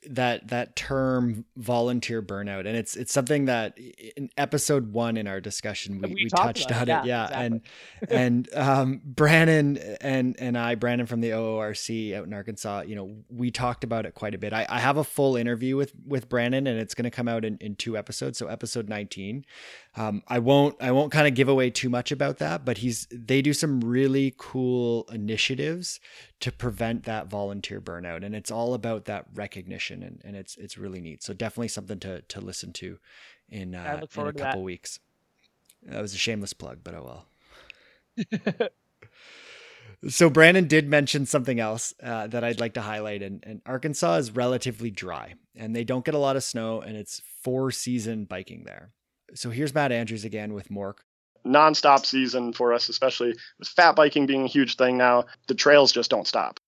[0.10, 3.78] that that term volunteer burnout and it's it's something that
[4.18, 7.26] in episode one in our discussion we, we, we touched on it yeah, yeah.
[7.26, 7.46] Exactly.
[7.46, 12.96] and and um brandon and and i brandon from the oorc out in arkansas you
[12.96, 15.94] know we talked about it quite a bit i, I have a full interview with
[16.08, 19.46] with brandon and it's going to come out in, in two episodes so episode 19
[20.00, 23.06] um, I won't I won't kind of give away too much about that, but he's
[23.12, 26.00] they do some really cool initiatives
[26.40, 30.78] to prevent that volunteer burnout, and it's all about that recognition, and, and it's it's
[30.78, 31.22] really neat.
[31.22, 32.98] So definitely something to to listen to
[33.50, 35.00] in uh, in a couple weeks.
[35.84, 37.26] That was a shameless plug, but oh
[38.18, 38.70] well.
[40.10, 44.16] so Brandon did mention something else uh, that I'd like to highlight, and, and Arkansas
[44.16, 48.24] is relatively dry, and they don't get a lot of snow, and it's four season
[48.24, 48.94] biking there.
[49.34, 51.04] So here's Matt Andrews again with MORC.
[51.46, 55.26] Nonstop season for us, especially with fat biking being a huge thing now.
[55.48, 56.60] The trails just don't stop.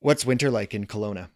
[0.00, 1.28] What's winter like in Kelowna?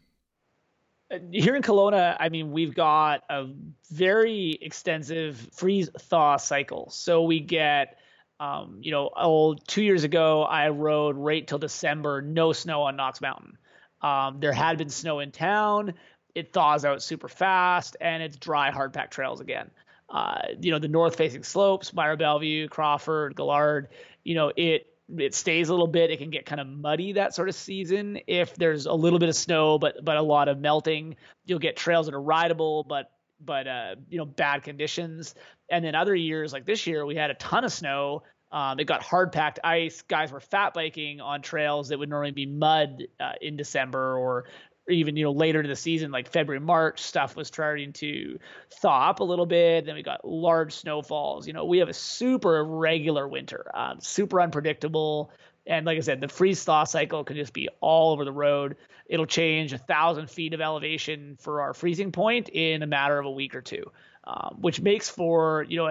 [1.13, 3.47] Uh, here in Kelowna, I mean, we've got a
[3.91, 6.91] very extensive freeze thaw cycle.
[6.91, 7.99] So we get,
[8.41, 13.21] um, you know, two years ago, I rode right till December, no snow on Knox
[13.21, 13.57] Mountain.
[14.03, 15.95] Um, there had been snow in town.
[16.35, 19.71] It thaws out super fast, and it's dry hard pack trails again
[20.09, 23.89] uh, you know, the north facing slopes, Myra Bellevue, Crawford, Gillard,
[24.25, 26.11] you know, it it stays a little bit.
[26.11, 29.29] It can get kind of muddy that sort of season if there's a little bit
[29.29, 31.17] of snow, but but a lot of melting.
[31.45, 35.35] You'll get trails that are rideable, but but uh, you know bad conditions.
[35.71, 38.23] And then other years like this year, we had a ton of snow.
[38.53, 40.03] Um, it got hard packed ice.
[40.03, 44.45] Guys were fat biking on trails that would normally be mud uh, in December or
[44.89, 48.39] even you know later in the season like february march stuff was starting to
[48.71, 49.87] thaw up a little bit.
[49.87, 51.47] Then we got large snowfalls.
[51.47, 55.31] You know we have a super regular winter um, super unpredictable.
[55.67, 58.77] And like i said the freeze thaw cycle can just be all over the road.
[59.07, 63.27] It'll change a thousand feet of elevation for our freezing point in a matter of
[63.27, 63.91] a week or two
[64.27, 65.91] um, which makes for you know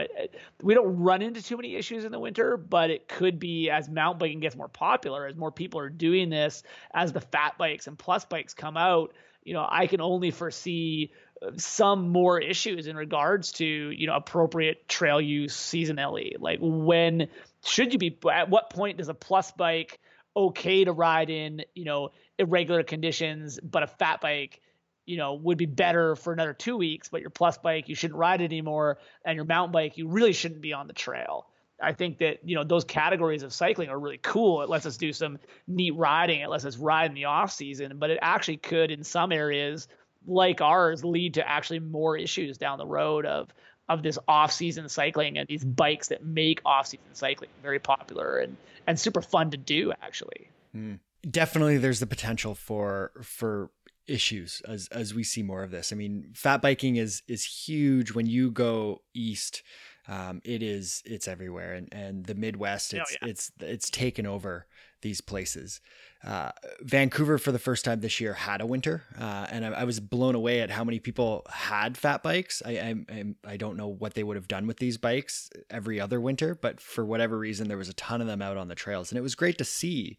[0.62, 3.88] we don't run into too many issues in the winter, but it could be as
[3.88, 7.88] mountain biking gets more popular, as more people are doing this, as the fat bikes
[7.88, 9.13] and plus bikes come out.
[9.43, 14.15] You know, I can only foresee uh, some more issues in regards to you know
[14.15, 16.34] appropriate trail use seasonally.
[16.38, 17.30] Like when
[17.63, 18.17] should you be?
[18.30, 20.00] At what point does a plus bike
[20.36, 21.63] okay to ride in?
[21.74, 24.60] You know, irregular conditions, but a fat bike
[25.05, 28.17] you know, would be better for another two weeks, but your plus bike, you shouldn't
[28.17, 28.97] ride anymore.
[29.23, 31.47] And your mountain bike, you really shouldn't be on the trail.
[31.81, 34.61] I think that, you know, those categories of cycling are really cool.
[34.61, 36.39] It lets us do some neat riding.
[36.39, 39.87] It lets us ride in the off season, but it actually could in some areas
[40.25, 43.53] like ours lead to actually more issues down the road of,
[43.89, 48.39] of this off season cycling and these bikes that make off season cycling very popular
[48.39, 48.55] and,
[48.87, 50.49] and super fun to do actually.
[50.75, 50.99] Mm.
[51.29, 53.69] Definitely there's the potential for, for
[54.07, 55.91] issues as as we see more of this.
[55.91, 59.63] I mean, fat biking is is huge when you go east.
[60.07, 63.31] Um, it is it's everywhere, and and the Midwest oh, it's oh, yeah.
[63.31, 64.67] it's it's taken over
[65.05, 65.81] these places.
[66.25, 66.49] Uh,
[66.81, 69.99] Vancouver for the first time this year had a winter, uh, and I, I, was
[69.99, 72.63] blown away at how many people had fat bikes.
[72.65, 72.71] I,
[73.07, 76.55] I I don't know what they would have done with these bikes every other winter,
[76.55, 79.19] but for whatever reason, there was a ton of them out on the trails, and
[79.19, 80.17] it was great to see.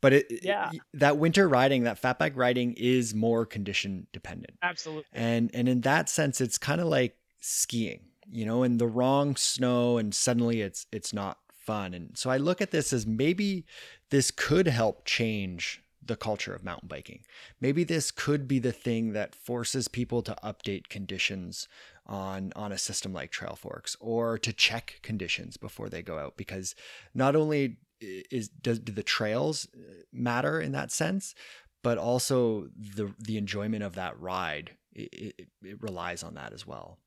[0.00, 0.70] But it, yeah.
[0.72, 4.58] It, that winter riding, that fat bike riding, is more condition dependent.
[4.60, 5.04] Absolutely.
[5.12, 9.36] And and in that sense, it's kind of like skiing, you know, in the wrong
[9.36, 11.94] snow, and suddenly it's it's not fun.
[11.94, 13.64] And so I look at this as maybe
[14.10, 17.24] this could help change the culture of mountain biking.
[17.60, 21.68] Maybe this could be the thing that forces people to update conditions
[22.06, 26.74] on on a system like Trailforks or to check conditions before they go out because
[27.14, 31.34] not only is does do the trails uh, matter in that sense,
[31.82, 36.66] but also the the enjoyment of that ride it, it, it relies on that as
[36.66, 36.98] well.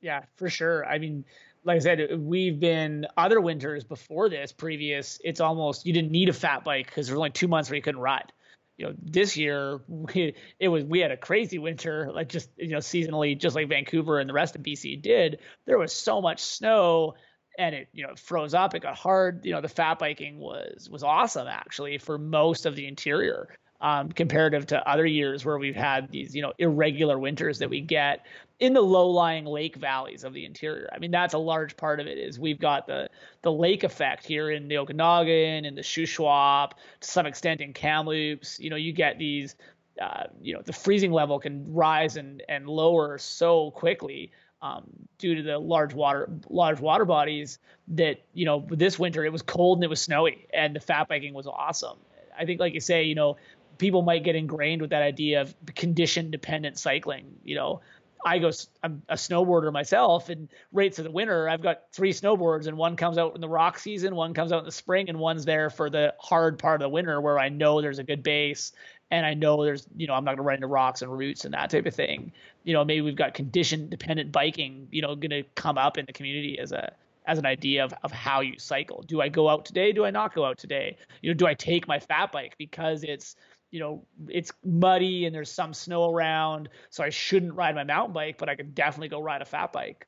[0.00, 0.86] Yeah, for sure.
[0.86, 1.26] I mean,
[1.64, 5.20] like I said, we've been other winters before this previous.
[5.22, 7.76] It's almost you didn't need a fat bike because there was only two months where
[7.76, 8.32] you couldn't ride.
[8.78, 12.68] You know, this year we, it was we had a crazy winter, like just you
[12.68, 15.40] know seasonally, just like Vancouver and the rest of BC did.
[15.66, 17.14] There was so much snow,
[17.58, 18.74] and it you know froze up.
[18.74, 19.44] It got hard.
[19.44, 23.48] You know, the fat biking was was awesome actually for most of the interior.
[23.80, 27.80] um, comparative to other years where we've had these, you know, irregular winters that we
[27.80, 28.26] get
[28.60, 30.88] in the low-lying lake valleys of the interior.
[30.92, 32.18] I mean, that's a large part of it.
[32.18, 33.08] Is we've got the
[33.42, 38.60] the lake effect here in the Okanagan and the Shuswap, to some extent in Kamloops.
[38.60, 39.56] You know, you get these.
[40.00, 44.30] Uh, you know, the freezing level can rise and and lower so quickly
[44.62, 44.84] um,
[45.18, 47.58] due to the large water large water bodies
[47.88, 51.08] that you know this winter it was cold and it was snowy and the fat
[51.08, 51.98] biking was awesome.
[52.38, 53.36] I think, like you say, you know,
[53.78, 57.26] people might get ingrained with that idea of condition dependent cycling.
[57.44, 57.80] You know,
[58.24, 58.50] I go,
[58.82, 62.96] I'm a snowboarder myself, and rates of the winter, I've got three snowboards, and one
[62.96, 65.70] comes out in the rock season, one comes out in the spring, and one's there
[65.70, 68.72] for the hard part of the winter where I know there's a good base,
[69.10, 71.44] and I know there's, you know, I'm not going to run into rocks and roots
[71.44, 72.32] and that type of thing.
[72.64, 76.06] You know, maybe we've got condition dependent biking, you know, going to come up in
[76.06, 76.92] the community as a
[77.26, 79.02] as an idea of, of how you cycle.
[79.02, 79.92] Do I go out today?
[79.92, 80.96] Do I not go out today?
[81.22, 83.36] You know, do I take my fat bike because it's
[83.70, 88.12] you know, it's muddy and there's some snow around, so I shouldn't ride my mountain
[88.12, 90.06] bike, but I could definitely go ride a fat bike.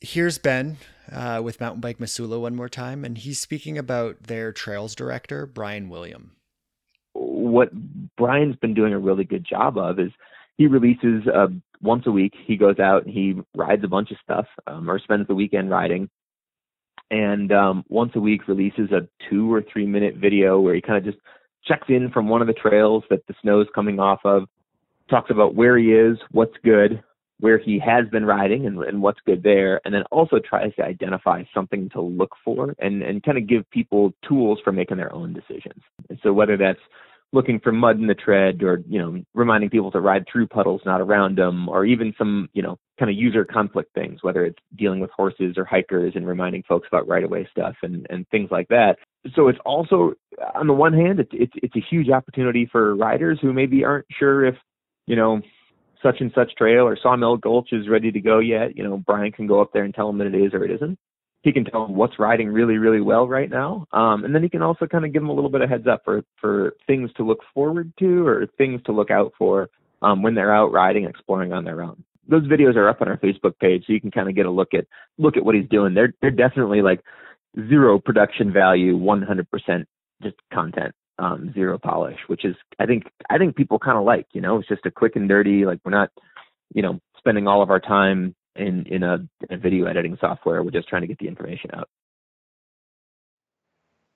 [0.00, 0.76] Here's Ben
[1.10, 5.46] uh, with Mountain Bike Missoula one more time, and he's speaking about their trails director,
[5.46, 6.32] Brian William.
[7.14, 7.70] What
[8.16, 10.10] Brian's been doing a really good job of is
[10.58, 11.46] he releases uh,
[11.80, 12.34] once a week.
[12.44, 15.70] He goes out and he rides a bunch of stuff um, or spends the weekend
[15.70, 16.10] riding.
[17.10, 20.98] And um, once a week releases a two or three minute video where he kind
[20.98, 21.22] of just
[21.66, 24.44] checks in from one of the trails that the snow is coming off of,
[25.10, 27.02] talks about where he is, what's good,
[27.40, 30.84] where he has been riding and, and what's good there, and then also tries to
[30.84, 35.12] identify something to look for and, and kind of give people tools for making their
[35.12, 35.82] own decisions.
[36.08, 36.80] And so whether that's
[37.32, 40.80] looking for mud in the tread or, you know, reminding people to ride through puddles,
[40.86, 44.58] not around them, or even some, you know, kind of user conflict things, whether it's
[44.76, 48.28] dealing with horses or hikers and reminding folks about right of way stuff and, and
[48.28, 48.96] things like that.
[49.34, 50.14] So it's also,
[50.54, 54.06] on the one hand, it's, it's, it's a huge opportunity for riders who maybe aren't
[54.18, 54.54] sure if,
[55.06, 55.40] you know,
[56.02, 58.76] such and such trail or Sawmill Gulch is ready to go yet.
[58.76, 60.70] You know, Brian can go up there and tell them that it is or it
[60.70, 60.98] isn't
[61.44, 63.86] he can tell them what's riding really, really well right now.
[63.92, 65.86] Um, and then he can also kind of give them a little bit of heads
[65.86, 69.68] up for, for things to look forward to or things to look out for
[70.00, 72.02] um, when they're out riding, exploring on their own.
[72.28, 74.50] Those videos are up on our Facebook page, so you can kind of get a
[74.50, 74.86] look at
[75.18, 75.94] look at what he's doing.
[75.94, 77.00] They're they're definitely like
[77.68, 79.84] zero production value, 100%
[80.22, 84.26] just content, um, zero polish, which is I think I think people kind of like.
[84.32, 85.64] You know, it's just a quick and dirty.
[85.64, 86.10] Like we're not,
[86.74, 89.14] you know, spending all of our time in in a,
[89.48, 90.62] in a video editing software.
[90.62, 91.88] We're just trying to get the information out.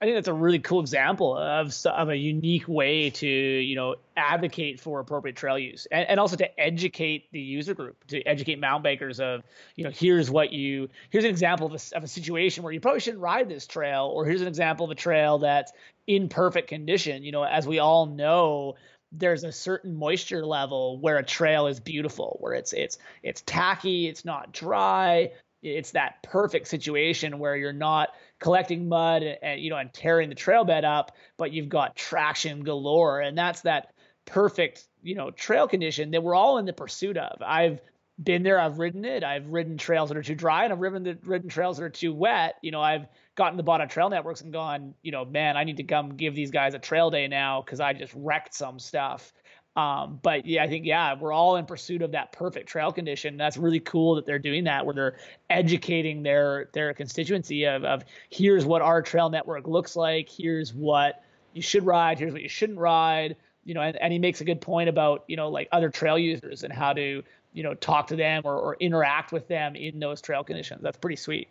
[0.01, 3.97] I think that's a really cool example of of a unique way to you know
[4.17, 8.61] advocate for appropriate trail use and, and also to educate the user group to educate
[8.61, 9.43] mountain bikers of
[9.75, 12.81] you know here's what you here's an example of a, of a situation where you
[12.81, 15.73] probably shouldn't ride this trail or here's an example of a trail that's
[16.07, 17.25] in perfect condition.
[17.25, 18.77] You know as we all know
[19.11, 24.07] there's a certain moisture level where a trail is beautiful, where it's it's it's tacky,
[24.07, 25.33] it's not dry,
[25.63, 30.35] it's that perfect situation where you're not collecting mud and, you know and tearing the
[30.35, 33.93] trail bed up, but you've got traction galore, and that's that
[34.25, 37.41] perfect you know trail condition that we're all in the pursuit of.
[37.43, 37.81] I've
[38.23, 41.03] been there, I've ridden it, I've ridden trails that are too dry, and I've ridden
[41.05, 42.57] the ridden trails that are too wet.
[42.63, 45.77] You know, I've gotten the bottom trail networks and gone, you know, man, I need
[45.77, 49.33] to come give these guys a trail day now because I just wrecked some stuff.
[49.79, 53.37] Um, but yeah, I think yeah, we're all in pursuit of that perfect trail condition.
[53.37, 55.19] That's really cool that they're doing that, where they're
[55.51, 61.23] educating their their constituency of, of here's what our trail network looks like, here's what
[61.53, 63.37] you should ride, here's what you shouldn't ride.
[63.65, 66.19] You know, and, and he makes a good point about you know like other trail
[66.19, 67.23] users and how to
[67.53, 70.83] you know talk to them or, or interact with them in those trail conditions.
[70.83, 71.51] That's pretty sweet.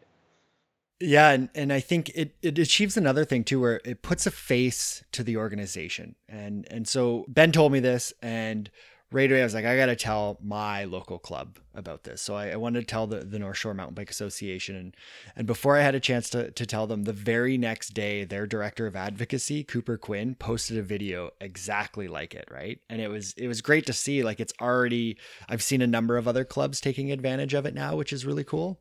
[0.99, 4.31] Yeah, and, and I think it, it achieves another thing too, where it puts a
[4.31, 6.15] face to the organization.
[6.27, 8.69] And and so Ben told me this, and
[9.11, 12.19] right away I was like, I gotta tell my local club about this.
[12.21, 14.75] So I, I, wanted to tell the, the North Shore Mountain Bike Association.
[14.75, 14.97] And
[15.35, 18.47] and before I had a chance to, to tell them, the very next day, their
[18.47, 22.79] director of advocacy, Cooper Quinn, posted a video exactly like it, right?
[22.89, 24.23] And it was it was great to see.
[24.23, 25.17] Like it's already
[25.47, 28.43] I've seen a number of other clubs taking advantage of it now, which is really
[28.43, 28.79] cool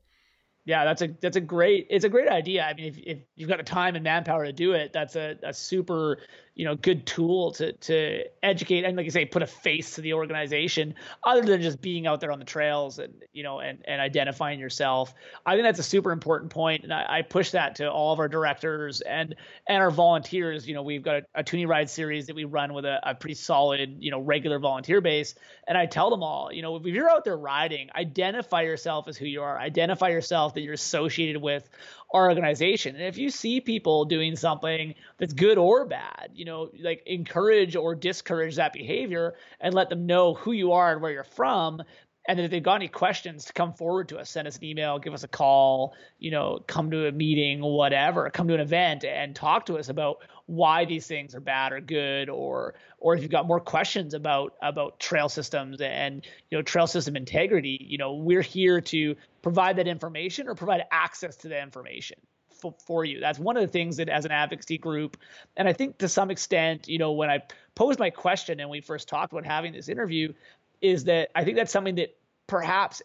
[0.66, 2.64] yeah, that's a that's a great it's a great idea.
[2.64, 5.36] I mean, if, if you've got the time and manpower to do it, that's a,
[5.44, 6.18] a super
[6.56, 10.00] you know good tool to to educate and like I say, put a face to
[10.00, 13.78] the organization other than just being out there on the trails and you know and
[13.86, 15.14] and identifying yourself.
[15.44, 18.18] I think that's a super important point, and I, I push that to all of
[18.18, 19.36] our directors and
[19.68, 20.66] and our volunteers.
[20.66, 23.14] You know, we've got a, a Toonie Ride series that we run with a, a
[23.14, 25.34] pretty solid you know regular volunteer base,
[25.68, 29.18] and I tell them all, you know, if you're out there riding, identify yourself as
[29.18, 31.68] who you are, identify yourself that you're associated with
[32.16, 32.96] our organization.
[32.96, 37.76] And if you see people doing something that's good or bad, you know, like encourage
[37.76, 41.82] or discourage that behavior and let them know who you are and where you're from.
[42.28, 44.64] And then if they've got any questions to come forward to us, send us an
[44.64, 48.60] email, give us a call, you know, come to a meeting, whatever, come to an
[48.60, 53.14] event and talk to us about why these things are bad or good or or
[53.14, 57.84] if you've got more questions about about trail systems and you know trail system integrity
[57.88, 62.16] you know we're here to provide that information or provide access to that information
[62.60, 63.20] for, for you.
[63.20, 65.16] That's one of the things that as an advocacy group
[65.56, 67.42] and i think to some extent you know when i
[67.74, 70.32] posed my question and we first talked about having this interview
[70.80, 72.16] is that i think that's something that
[72.46, 73.02] perhaps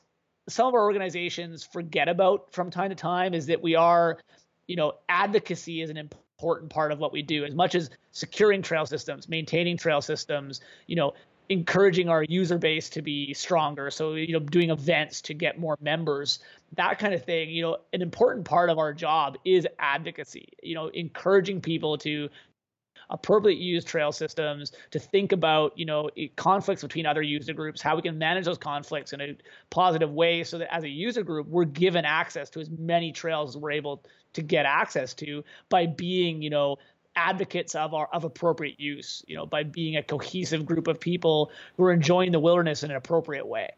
[0.49, 4.17] some of our organizations forget about from time to time is that we are
[4.67, 7.45] you know advocacy is an important part of what we do.
[7.45, 11.13] As much as securing trail systems maintaining trail systems you know
[11.49, 13.91] encouraging our user base to be stronger.
[13.91, 16.39] So you know doing events to get more members
[16.75, 20.75] that kind of thing you know an important part of our job is advocacy you
[20.75, 22.29] know encouraging people to
[23.11, 27.95] appropriately use trail systems to think about you know conflicts between other user groups how
[27.95, 29.37] we can manage those conflicts in a
[29.69, 33.55] positive way so that as a user group we're given access to as many trails
[33.55, 34.03] as we're able
[34.33, 36.77] to get access to by being you know
[37.15, 41.51] advocates of our of appropriate use you know by being a cohesive group of people
[41.75, 43.69] who are enjoying the wilderness in an appropriate way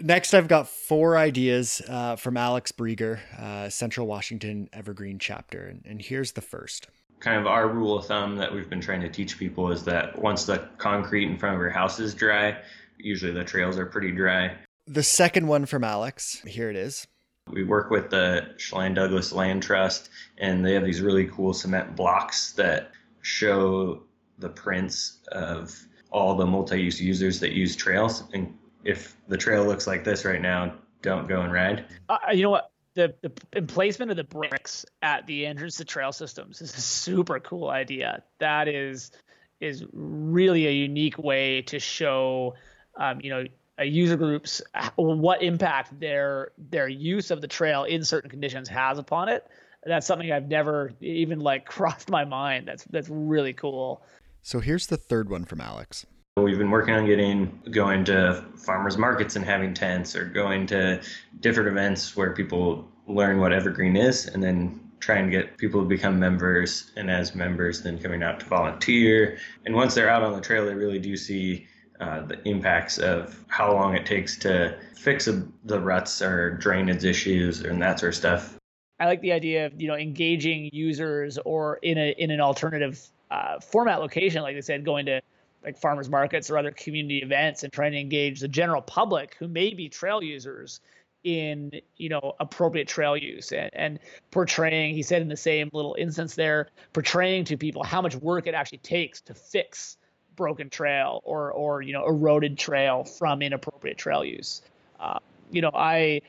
[0.00, 5.66] Next, I've got four ideas uh, from Alex Brieger, uh, Central Washington Evergreen chapter.
[5.66, 6.88] And, and here's the first
[7.24, 10.18] kind of our rule of thumb that we've been trying to teach people is that
[10.18, 12.54] once the concrete in front of your house is dry,
[12.98, 14.54] usually the trails are pretty dry.
[14.86, 17.06] The second one from Alex, here it is.
[17.50, 21.96] We work with the Chelan Douglas Land Trust, and they have these really cool cement
[21.96, 22.90] blocks that
[23.22, 24.02] show
[24.38, 25.74] the prints of
[26.10, 28.24] all the multi use users that use trails.
[28.34, 28.54] And
[28.84, 31.86] if the trail looks like this right now, don't go and ride.
[32.08, 32.70] Uh, you know what?
[32.94, 37.40] The, the emplacement of the bricks at the entrance to trail systems is a super
[37.40, 38.22] cool idea.
[38.38, 39.10] That is
[39.60, 42.54] is really a unique way to show,
[42.96, 43.44] um, you know,
[43.78, 44.62] a user groups
[44.96, 49.46] what impact their their use of the trail in certain conditions has upon it.
[49.84, 52.68] That's something I've never even like crossed my mind.
[52.68, 54.02] That's that's really cool.
[54.42, 56.06] So here's the third one from Alex.
[56.36, 61.00] We've been working on getting going to farmers markets and having tents or going to
[61.38, 65.88] different events where people learn what evergreen is and then try and get people to
[65.88, 69.38] become members and as members then coming out to volunteer.
[69.64, 71.68] And once they're out on the trail they really do see
[72.00, 77.04] uh, the impacts of how long it takes to fix a, the ruts or drainage
[77.04, 78.58] issues and that sort of stuff.
[78.98, 83.06] I like the idea of you know engaging users or in a in an alternative
[83.30, 85.20] uh, format location like i said going to
[85.64, 89.48] like farmers markets or other community events and trying to engage the general public who
[89.48, 90.80] may be trail users
[91.24, 93.50] in you know appropriate trail use.
[93.52, 93.98] And, and
[94.30, 98.46] portraying he said in the same little instance there portraying to people how much work
[98.46, 99.96] it actually takes to fix
[100.36, 104.62] broken trail or or you know eroded trail from inappropriate trail use.
[105.00, 105.18] Uh,
[105.50, 106.20] you know i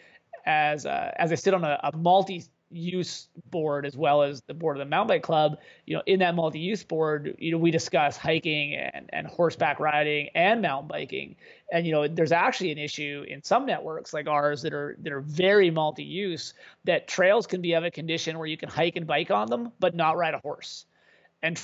[0.45, 2.43] as uh, as i sit on a, a multi
[2.75, 6.19] use board as well as the board of the mountain bike club you know in
[6.19, 11.35] that multi-use board you know we discuss hiking and, and horseback riding and mountain biking.
[11.71, 15.11] And you know there's actually an issue in some networks like ours that are that
[15.11, 16.53] are very multi-use
[16.83, 19.71] that trails can be of a condition where you can hike and bike on them
[19.79, 20.85] but not ride a horse.
[21.41, 21.59] And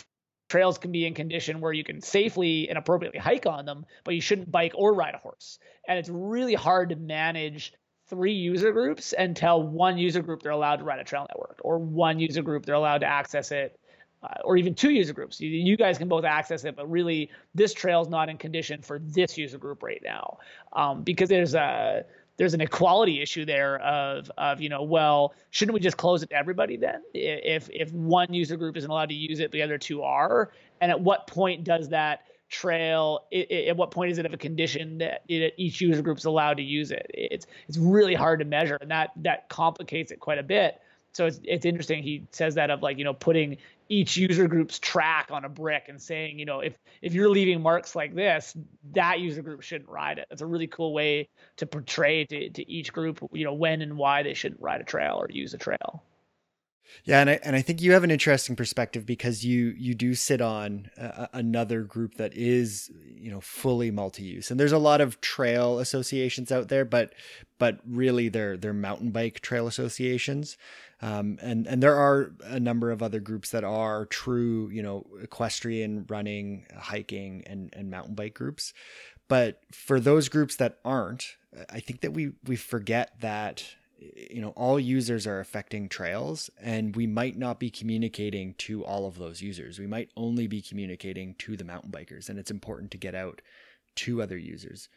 [0.49, 4.16] trails can be in condition where you can safely and appropriately hike on them but
[4.16, 5.59] you shouldn't bike or ride a horse.
[5.88, 7.74] And it's really hard to manage
[8.12, 11.59] three user groups and tell one user group they're allowed to run a trail network
[11.64, 13.80] or one user group they're allowed to access it
[14.22, 15.39] uh, or even two user groups.
[15.41, 18.82] You, you, guys can both access it but really this trail is not in condition
[18.82, 20.39] for this user group right now
[20.74, 22.03] um, because there's a
[22.36, 26.30] there's an equality issue there of of you know well shouldn't we just close it
[26.32, 27.01] to everybody then?
[27.14, 30.51] If if one user group isn't allowed to use it the other two are.
[30.82, 34.34] And at what point does that trail it, it, at what point is it of
[34.34, 37.10] a condition that it, each user group is allowed to use it?
[37.14, 40.80] It's it's really hard to measure and that that complicates it quite a bit.
[41.14, 43.58] So it's it's interesting he says that of like you know putting
[43.89, 47.62] each user group's track on a brick and saying you know if if you're leaving
[47.62, 48.56] marks like this
[48.93, 50.28] that user group shouldn't ride it.
[50.30, 53.97] It's a really cool way to portray to, to each group you know when and
[53.97, 56.04] why they shouldn't ride a trail or use a trail
[57.04, 60.14] yeah, and I and I think you have an interesting perspective because you you do
[60.14, 65.02] sit on a, another group that is you know fully multi-use, and there's a lot
[65.02, 67.14] of trail associations out there, but
[67.58, 70.58] but really they're they're mountain bike trail associations,
[71.02, 75.06] um, and and there are a number of other groups that are true you know
[75.22, 78.74] equestrian running, hiking, and and mountain bike groups,
[79.28, 81.36] but for those groups that aren't,
[81.70, 83.66] I think that we we forget that
[84.02, 89.06] you know all users are affecting trails and we might not be communicating to all
[89.06, 89.80] of those users.
[89.80, 93.41] We might only be communicating to the mountain bikers and it's important to get out
[93.95, 94.89] to other users.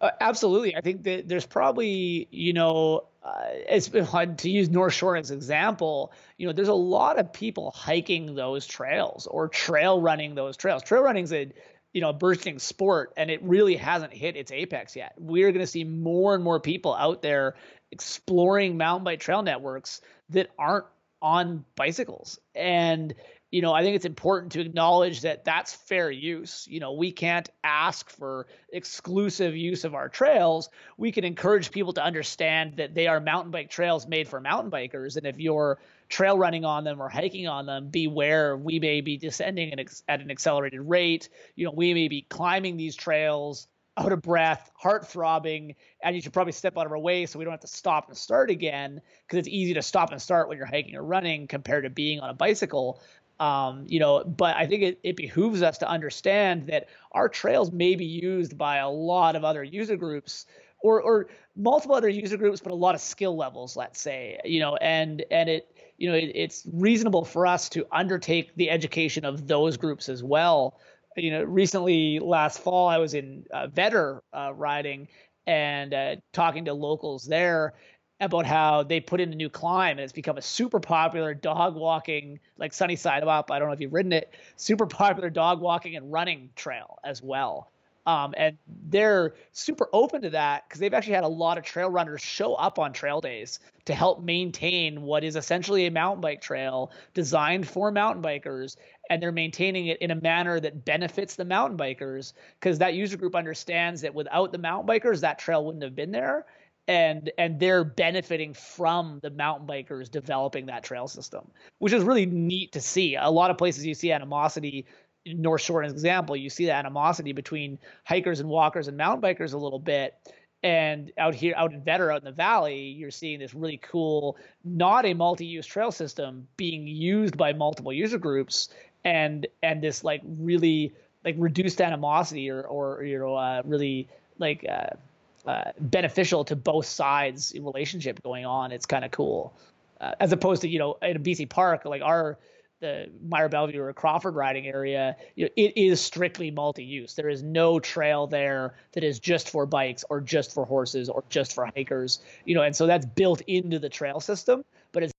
[0.00, 0.74] Uh, absolutely.
[0.74, 6.12] I think that there's probably you know uh, it's to use north shore as example.
[6.36, 10.82] You know there's a lot of people hiking those trails or trail running those trails.
[10.82, 11.52] Trail running's a
[11.92, 15.14] you know, bursting sport, and it really hasn't hit its apex yet.
[15.18, 17.56] We're going to see more and more people out there
[17.92, 20.86] exploring mountain bike trail networks that aren't
[21.22, 22.38] on bicycles.
[22.54, 23.14] And
[23.50, 26.68] you know, I think it's important to acknowledge that that's fair use.
[26.70, 30.68] You know, we can't ask for exclusive use of our trails.
[30.96, 34.70] We can encourage people to understand that they are mountain bike trails made for mountain
[34.70, 35.16] bikers.
[35.16, 38.56] And if you're trail running on them or hiking on them, beware.
[38.56, 41.28] We may be descending at an accelerated rate.
[41.56, 43.66] You know, we may be climbing these trails
[43.96, 47.38] out of breath, heart throbbing, and you should probably step out of our way so
[47.38, 50.48] we don't have to stop and start again because it's easy to stop and start
[50.48, 53.00] when you're hiking or running compared to being on a bicycle.
[53.40, 57.72] Um, you know, but I think it, it behooves us to understand that our trails
[57.72, 60.46] may be used by a lot of other user groups
[60.82, 64.60] or or multiple other user groups, but a lot of skill levels, let's say, you
[64.60, 69.24] know, and and it you know it, it's reasonable for us to undertake the education
[69.24, 70.78] of those groups as well.
[71.16, 75.08] You know, recently last fall I was in uh, Vedder uh, riding
[75.46, 77.74] and uh, talking to locals there,
[78.20, 81.74] about how they put in a new climb and it's become a super popular dog
[81.74, 83.50] walking, like Sunny Side Up.
[83.50, 87.22] I don't know if you've ridden it, super popular dog walking and running trail as
[87.22, 87.70] well.
[88.06, 88.56] Um, and
[88.88, 92.54] they're super open to that because they've actually had a lot of trail runners show
[92.54, 97.68] up on trail days to help maintain what is essentially a mountain bike trail designed
[97.68, 98.76] for mountain bikers.
[99.10, 103.16] And they're maintaining it in a manner that benefits the mountain bikers because that user
[103.16, 106.46] group understands that without the mountain bikers, that trail wouldn't have been there
[106.90, 111.48] and and they're benefiting from the mountain bikers developing that trail system,
[111.78, 113.14] which is really neat to see.
[113.14, 114.86] A lot of places you see animosity.
[115.26, 119.22] North Shore, as an example, you see the animosity between hikers and walkers and mountain
[119.22, 120.14] bikers a little bit.
[120.62, 124.36] And out here, out in Vedder, out in the valley, you're seeing this really cool,
[124.64, 128.68] not a multi-use trail system being used by multiple user groups,
[129.04, 130.92] and and this like really
[131.24, 134.06] like reduced animosity or or you know uh, really
[134.38, 138.70] like uh, uh, beneficial to both sides relationship going on.
[138.70, 139.54] It's kind of cool,
[140.02, 142.36] uh, as opposed to you know in BC park like our
[142.80, 147.14] the Myra Bellevue or Crawford riding area, you know, it is strictly multi-use.
[147.14, 151.24] There is no trail there that is just for bikes or just for horses or
[151.28, 152.20] just for hikers.
[152.44, 154.64] You know, and so that's built into the trail system.
[154.92, 155.12] But it's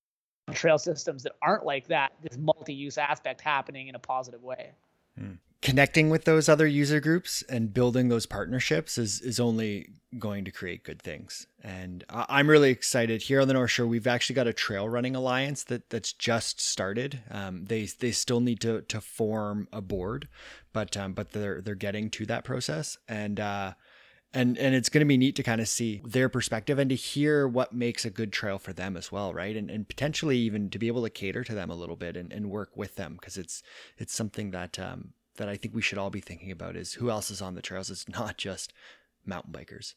[0.54, 2.12] trail systems that aren't like that.
[2.22, 4.72] This multi-use aspect happening in a positive way.
[5.18, 9.90] Hmm connecting with those other user groups and building those partnerships is is only
[10.20, 11.48] going to create good things.
[11.64, 13.88] And I'm really excited here on the North Shore.
[13.88, 17.22] We've actually got a trail running alliance that that's just started.
[17.30, 20.28] Um, they they still need to to form a board,
[20.74, 23.40] but um, but they're they're getting to that process and.
[23.40, 23.74] Uh,
[24.34, 26.96] and and it's going to be neat to kind of see their perspective and to
[26.96, 30.70] hear what makes a good trail for them as well right and and potentially even
[30.70, 33.18] to be able to cater to them a little bit and, and work with them
[33.20, 33.62] because it's
[33.98, 37.10] it's something that um, that I think we should all be thinking about is who
[37.10, 37.90] else is on the trails.
[37.90, 38.74] It's not just
[39.26, 39.94] mountain bikers.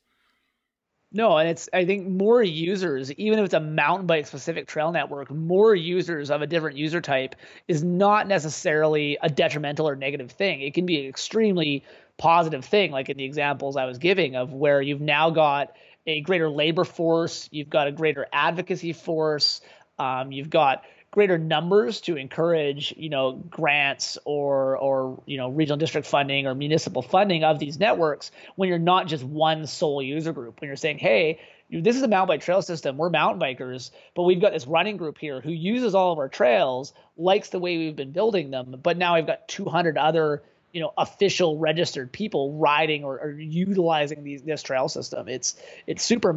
[1.17, 4.91] No, and it's I think more users, even if it's a mountain bike specific trail
[4.91, 7.37] network, more users of a different user type
[7.69, 10.61] is not necessarily a detrimental or negative thing.
[10.61, 11.85] It can be an extremely
[12.17, 16.21] positive thing, like in the examples I was giving of where you've now got a
[16.21, 19.61] greater labor force, you've got a greater advocacy force,
[20.01, 20.83] um, you've got
[21.15, 26.57] greater numbers to encourage you know grants or or you know regional district funding or
[26.57, 30.61] municipal funding of these networks when you're not just one sole user group.
[30.61, 31.39] When you're saying hey
[31.71, 32.97] this is a mountain bike trail system.
[32.97, 36.29] We're mountain bikers but we've got this running group here who uses all of our
[36.29, 40.43] trails likes the way we've been building them but now we've got 200 other
[40.73, 45.29] you know official registered people riding or, or utilizing these this trail system.
[45.29, 45.55] It's
[45.87, 46.37] it's super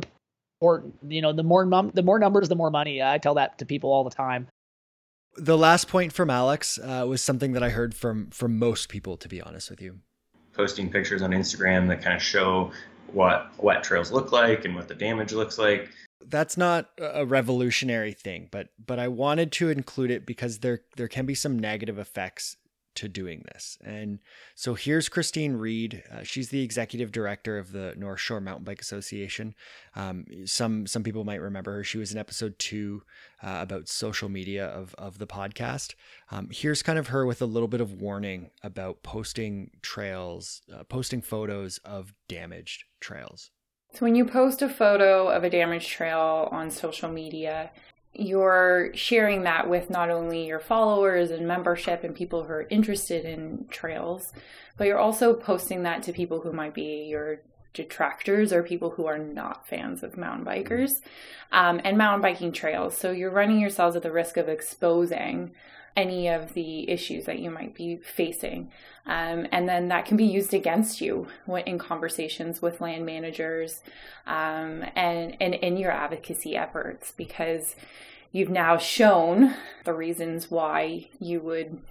[0.61, 0.93] important.
[1.11, 3.01] You know the more num- the more numbers the more money.
[3.01, 4.47] I tell that to people all the time
[5.37, 9.17] the last point from Alex uh, was something that I heard from from most people,
[9.17, 9.99] to be honest with you.
[10.53, 12.71] Posting pictures on Instagram that kind of show
[13.13, 15.89] what wet trails look like and what the damage looks like.
[16.25, 21.07] That's not a revolutionary thing, but but I wanted to include it because there there
[21.07, 22.57] can be some negative effects
[22.97, 23.77] to doing this.
[23.83, 24.19] And
[24.55, 26.03] so here's Christine Reed.
[26.11, 29.55] Uh, she's the executive director of the North Shore Mountain Bike Association.
[29.95, 31.83] Um, some some people might remember her.
[31.83, 33.03] She was in episode two
[33.41, 35.95] uh, about social media of of the podcast.
[36.31, 40.83] Um, here's kind of her with a little bit of warning about posting trails, uh,
[40.83, 43.51] posting photos of damaged trails.
[43.93, 47.71] So when you post a photo of a damaged trail on social media,
[48.17, 53.25] you're sharing that with not only your followers and membership and people who are interested
[53.25, 54.33] in trails,
[54.75, 57.41] but you're also posting that to people who might be your
[57.73, 61.01] detractors or people who are not fans of mountain bikers
[61.51, 62.97] um, and mountain biking trails.
[62.97, 65.51] So you're running yourselves at the risk of exposing
[65.97, 68.71] any of the issues that you might be facing.
[69.07, 71.27] Um, and then that can be used against you
[71.65, 73.81] in conversations with land managers
[74.27, 77.75] um, and, and in your advocacy efforts because
[78.31, 81.81] you've now shown the reasons why you would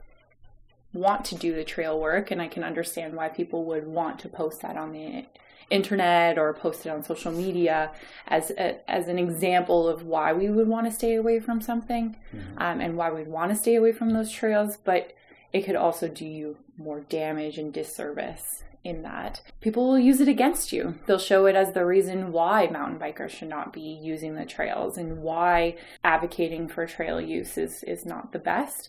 [0.92, 2.30] want to do the trail work.
[2.30, 5.26] And I can understand why people would want to post that on the
[5.70, 7.90] internet or posted on social media
[8.28, 12.16] as a, as an example of why we would want to stay away from something
[12.32, 12.58] mm-hmm.
[12.58, 15.12] um, and why we'd want to stay away from those trails but
[15.52, 20.28] it could also do you more damage and disservice in that people will use it
[20.28, 20.94] against you.
[21.06, 24.96] They'll show it as the reason why mountain bikers should not be using the trails
[24.96, 28.88] and why advocating for trail use is, is not the best.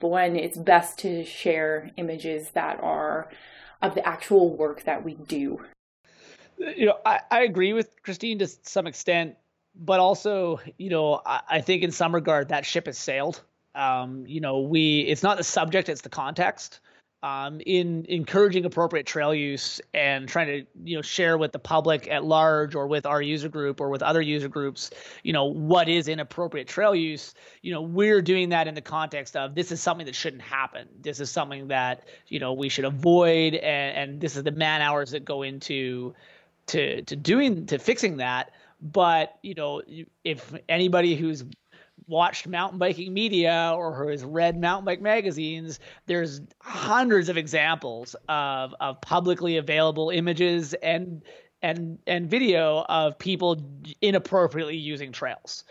[0.00, 3.30] But when it's best to share images that are
[3.80, 5.60] of the actual work that we do
[6.58, 9.36] you know, I, I agree with Christine to some extent,
[9.74, 13.42] but also, you know, I, I think in some regard that ship has sailed.
[13.74, 16.80] Um, you know, we it's not the subject, it's the context.
[17.22, 22.08] Um, in encouraging appropriate trail use and trying to you know share with the public
[22.08, 24.90] at large or with our user group or with other user groups
[25.24, 29.34] you know what is inappropriate trail use you know we're doing that in the context
[29.34, 32.84] of this is something that shouldn't happen this is something that you know we should
[32.84, 36.14] avoid and, and this is the man hours that go into
[36.68, 38.52] to to doing to fixing that.
[38.80, 39.82] But you know,
[40.24, 41.44] if anybody who's
[42.06, 48.14] watched mountain biking media or who has read mountain bike magazines, there's hundreds of examples
[48.28, 51.22] of of publicly available images and
[51.62, 53.60] and and video of people
[54.02, 55.64] inappropriately using trails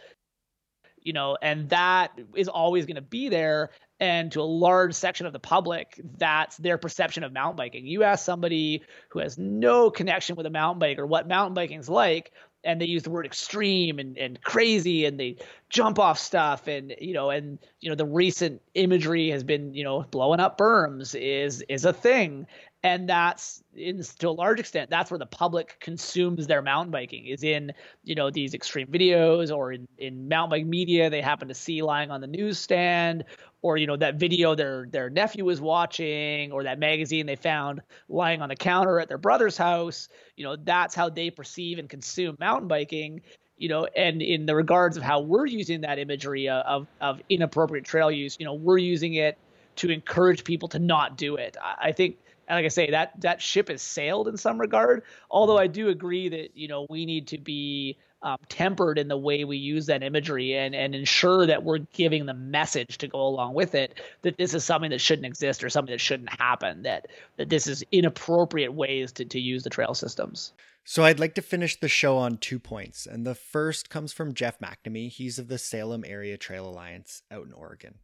[1.06, 3.70] you know and that is always going to be there.
[3.98, 7.88] And to a large section of the public that's their perception of mountain biking.
[7.88, 11.80] You ask somebody who has no connection with a mountain bike or what mountain biking
[11.80, 12.34] is like
[12.66, 15.38] and they use the word extreme and, and crazy and they
[15.70, 19.84] jump off stuff and you know and you know the recent imagery has been you
[19.84, 22.48] know blowing up berms is is a thing
[22.86, 27.26] and that's in to a large extent that's where the public consumes their mountain biking
[27.26, 27.74] is in
[28.04, 31.10] you know these extreme videos or in, in mountain bike media.
[31.10, 33.26] They happen to see lying on the newsstand
[33.64, 37.82] or you know that video their their nephew was watching or that magazine they found
[38.08, 40.08] lying on the counter at their brother's house.
[40.38, 43.22] You know that's how they perceive and consume mountain biking
[43.58, 47.20] you know and in the regards of how we're using that imagery uh, of of
[47.30, 49.40] inappropriate trail use you know we're using it
[49.76, 51.58] to encourage people to not do it.
[51.62, 52.18] I think
[52.48, 55.04] and like I say, that that ship has sailed in some regard.
[55.30, 59.18] Although I do agree that you know we need to be um, tempered in the
[59.18, 63.22] way we use that imagery and and ensure that we're giving the message to go
[63.22, 66.84] along with it that this is something that shouldn't exist or something that shouldn't happen.
[66.84, 70.54] That that this is inappropriate ways to to use the trail systems.
[70.88, 74.36] So I'd like to finish the show on two points, and the first comes from
[74.36, 75.10] Jeff McNamee.
[75.10, 77.96] He's of the Salem Area Trail Alliance out in Oregon.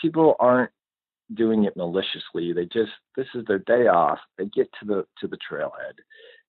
[0.00, 0.72] People aren't
[1.34, 2.52] doing it maliciously.
[2.52, 4.18] They just this is their day off.
[4.38, 5.94] They get to the to the trailhead.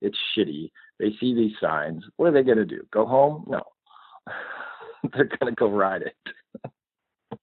[0.02, 0.72] It's shitty.
[1.00, 2.04] They see these signs.
[2.18, 2.82] What are they going to do?
[2.92, 3.46] Go home?
[3.48, 3.62] No.
[5.14, 6.70] They're going to go ride it.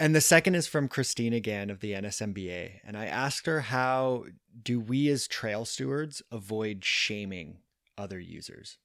[0.00, 4.24] and the second is from Christine again of the NSMBA, and I asked her how
[4.62, 7.58] do we as trail stewards avoid shaming
[7.98, 8.78] other users?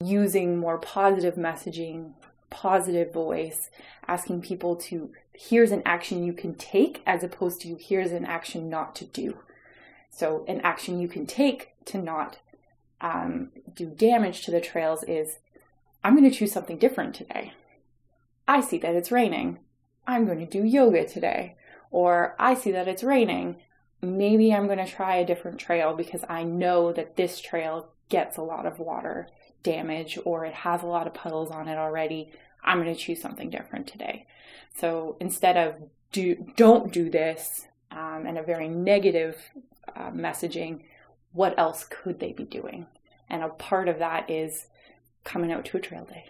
[0.00, 2.12] Using more positive messaging
[2.50, 3.70] positive voice,
[4.06, 8.68] asking people to here's an action you can take as opposed to here's an action
[8.68, 9.38] not to do.
[10.10, 12.38] So, an action you can take to not
[13.00, 15.38] um, do damage to the trails is
[16.02, 17.52] I'm going to choose something different today.
[18.48, 19.58] I see that it's raining.
[20.06, 21.56] I'm going to do yoga today.
[21.90, 23.56] Or I see that it's raining.
[24.00, 28.36] Maybe I'm going to try a different trail because I know that this trail gets
[28.36, 29.28] a lot of water
[29.66, 32.30] damage or it has a lot of puddles on it already.
[32.64, 34.26] I'm going to choose something different today.
[34.74, 35.74] So instead of
[36.12, 39.36] do don't do this um, and a very negative
[39.94, 40.82] uh, messaging,
[41.32, 42.86] what else could they be doing?
[43.28, 44.66] And a part of that is
[45.24, 46.26] coming out to a trail day.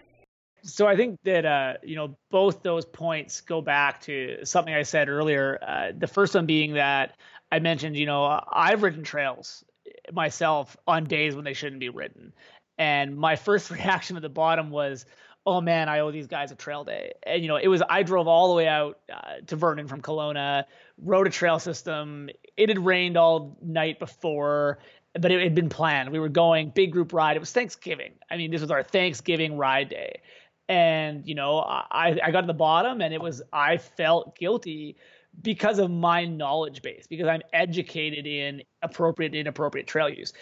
[0.63, 4.83] So I think that uh, you know both those points go back to something I
[4.83, 5.59] said earlier.
[5.65, 7.15] Uh, the first one being that
[7.51, 9.63] I mentioned, you know, I've ridden trails
[10.11, 12.33] myself on days when they shouldn't be ridden,
[12.77, 15.05] and my first reaction at the bottom was,
[15.45, 17.13] oh man, I owe these guys a trail day.
[17.25, 20.01] And you know, it was I drove all the way out uh, to Vernon from
[20.01, 20.65] Kelowna,
[21.01, 22.29] rode a trail system.
[22.57, 24.79] It had rained all night before.
[25.13, 26.11] but it had been planned.
[26.11, 27.37] We were going big group ride.
[27.37, 28.13] It was Thanksgiving.
[28.29, 30.21] I mean, this was our Thanksgiving ride day.
[30.69, 34.97] And, you know, I, I got to the bottom and it was, I felt guilty
[35.41, 40.33] because of my knowledge base, because I'm educated in appropriate, inappropriate trail use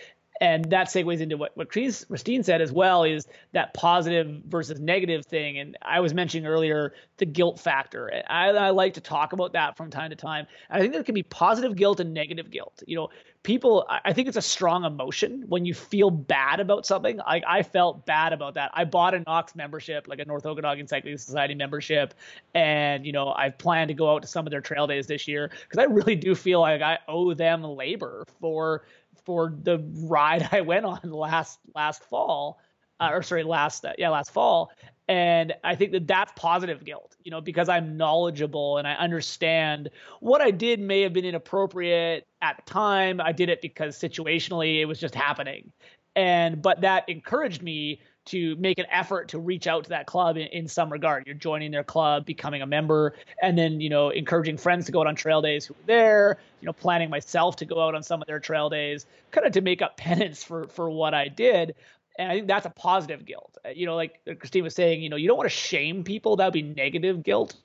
[0.42, 5.26] and that segues into what what Christine said as well is that positive versus negative
[5.26, 5.58] thing.
[5.60, 8.12] And I was mentioning earlier the guilt factor.
[8.28, 10.48] I, I like to talk about that from time to time.
[10.70, 12.84] I think there can be positive guilt and negative guilt.
[12.86, 13.10] You know,
[13.44, 13.86] people.
[13.90, 17.18] I think it's a strong emotion when you feel bad about something.
[17.18, 18.72] Like I felt bad about that.
[18.74, 22.14] I bought a NOCS membership, like a North Okanagan Cycling Society membership,
[22.54, 25.28] and you know I've planned to go out to some of their trail days this
[25.30, 28.84] year because I really do feel like I owe them labor for
[29.26, 32.60] for the ride I went on last last fall,
[33.00, 34.72] uh, or sorry, last uh, yeah last fall,
[35.08, 39.90] and I think that that's positive guilt, you know, because I'm knowledgeable and I understand
[40.20, 43.20] what I did may have been inappropriate at the time.
[43.22, 45.72] I did it because situationally it was just happening,
[46.16, 50.38] and but that encouraged me to make an effort to reach out to that club
[50.38, 51.26] in, in, some regard.
[51.26, 55.02] You're joining their club, becoming a member, and then you know encouraging friends to go
[55.02, 56.40] out on trail days who are there.
[56.62, 59.54] You know, planning myself to go out on some of their trail days, kind of
[59.54, 61.76] to make up penance for for what I did.
[62.18, 63.58] And I think that's a positive guilt.
[63.74, 66.38] You know, like Christine was saying, you know, you don't want to shame people.
[66.38, 67.56] That would be negative guilt.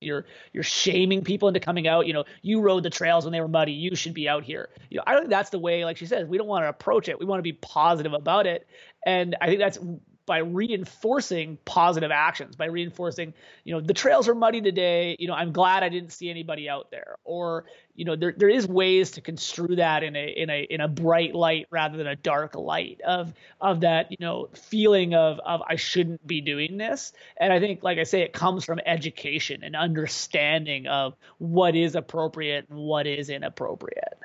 [0.00, 2.06] You're you're shaming people into coming out.
[2.06, 3.72] You know, you rode the trails when they were muddy.
[3.72, 4.68] You should be out here.
[4.90, 5.84] You know, I don't think that's the way.
[5.84, 7.18] Like she says, we don't want to approach it.
[7.18, 8.66] We want to be positive about it.
[9.06, 9.78] And I think that's
[10.26, 13.32] by reinforcing positive actions by reinforcing
[13.64, 16.68] you know the trails are muddy today you know i'm glad i didn't see anybody
[16.68, 17.16] out there.
[17.24, 17.64] Or
[17.94, 20.88] you know there there is ways to construe that in a in a in a
[20.88, 25.62] bright light rather than a dark light of of that you know feeling of of
[25.66, 27.12] i shouldn't be doing this.
[27.38, 31.94] And i think like i say it comes from education and understanding of what is
[31.94, 34.18] appropriate and what is inappropriate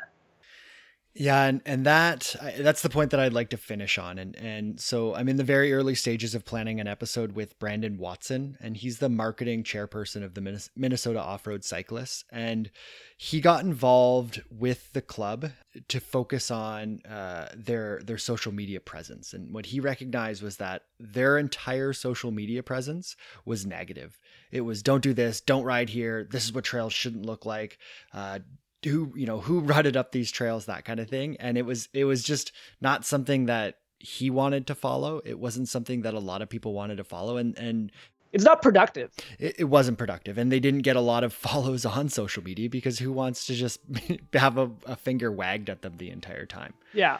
[1.13, 4.17] yeah, and, and that that's the point that I'd like to finish on.
[4.17, 7.97] And and so I'm in the very early stages of planning an episode with Brandon
[7.97, 12.23] Watson, and he's the marketing chairperson of the Minnesota Off-Road Cyclists.
[12.31, 12.71] And
[13.17, 15.51] he got involved with the club
[15.89, 19.33] to focus on uh, their their social media presence.
[19.33, 24.17] And what he recognized was that their entire social media presence was negative.
[24.49, 26.25] It was don't do this, don't ride here.
[26.31, 27.79] This is what trails shouldn't look like.
[28.13, 28.39] Uh,
[28.83, 31.37] who you know who rutted up these trails that kind of thing.
[31.39, 35.21] And it was it was just not something that he wanted to follow.
[35.23, 37.37] It wasn't something that a lot of people wanted to follow.
[37.37, 37.91] And and
[38.31, 39.11] it's not productive.
[39.39, 40.37] It, it wasn't productive.
[40.37, 43.53] And they didn't get a lot of follows on social media because who wants to
[43.53, 43.79] just
[44.33, 46.73] have a, a finger wagged at them the entire time?
[46.93, 47.19] Yeah.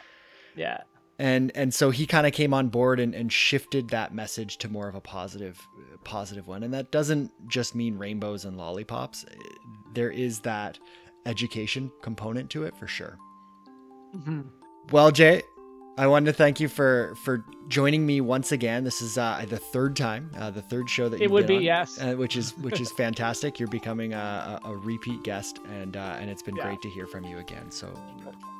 [0.56, 0.82] Yeah.
[1.18, 4.68] And and so he kind of came on board and, and shifted that message to
[4.68, 5.60] more of a positive
[6.04, 6.62] positive one.
[6.62, 9.24] And that doesn't just mean rainbows and lollipops.
[9.94, 10.78] There is that
[11.26, 13.18] education component to it for sure.
[14.14, 14.42] Mm-hmm.
[14.90, 15.42] Well, Jay,
[15.96, 18.84] I wanted to thank you for for joining me once again.
[18.84, 21.30] This is uh, the third time, uh, the third show that you've done.
[21.30, 23.58] it would be, on, yes, uh, which is which is fantastic.
[23.58, 26.64] You're becoming a, a, a repeat guest, and uh, and it's been yeah.
[26.64, 27.70] great to hear from you again.
[27.70, 27.92] So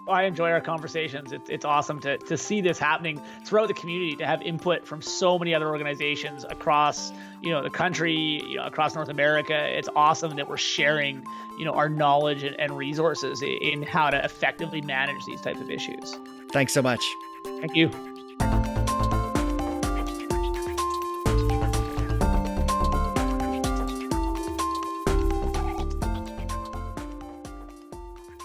[0.08, 1.32] I enjoy our conversations.
[1.32, 5.00] It's, it's awesome to, to see this happening throughout the community, to have input from
[5.00, 9.54] so many other organizations across, you know, the country, you know, across North America.
[9.54, 11.24] It's awesome that we're sharing,
[11.58, 15.70] you know, our knowledge and, and resources in how to effectively manage these types of
[15.70, 16.16] issues.
[16.50, 17.04] Thanks so much.
[17.44, 18.11] Thank you.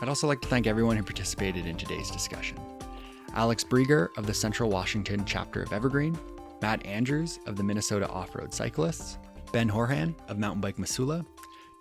[0.08, 2.58] I'd also like to thank everyone who participated in today's discussion.
[3.34, 6.18] Alex Brieger of the Central Washington chapter of Evergreen,
[6.62, 9.18] Matt Andrews of the Minnesota Off Road Cyclists,
[9.52, 11.26] Ben Horhan of Mountain Bike Missoula,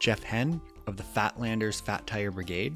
[0.00, 2.74] Jeff Henn of the Fatlanders Fat Tire Brigade,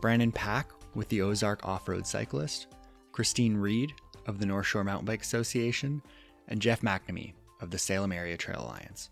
[0.00, 2.66] Brandon Pack with the Ozark Off Road Cyclist,
[3.12, 3.94] Christine Reed
[4.26, 6.02] of the North Shore Mountain Bike Association,
[6.48, 9.10] and Jeff McNamee of the Salem Area Trail Alliance.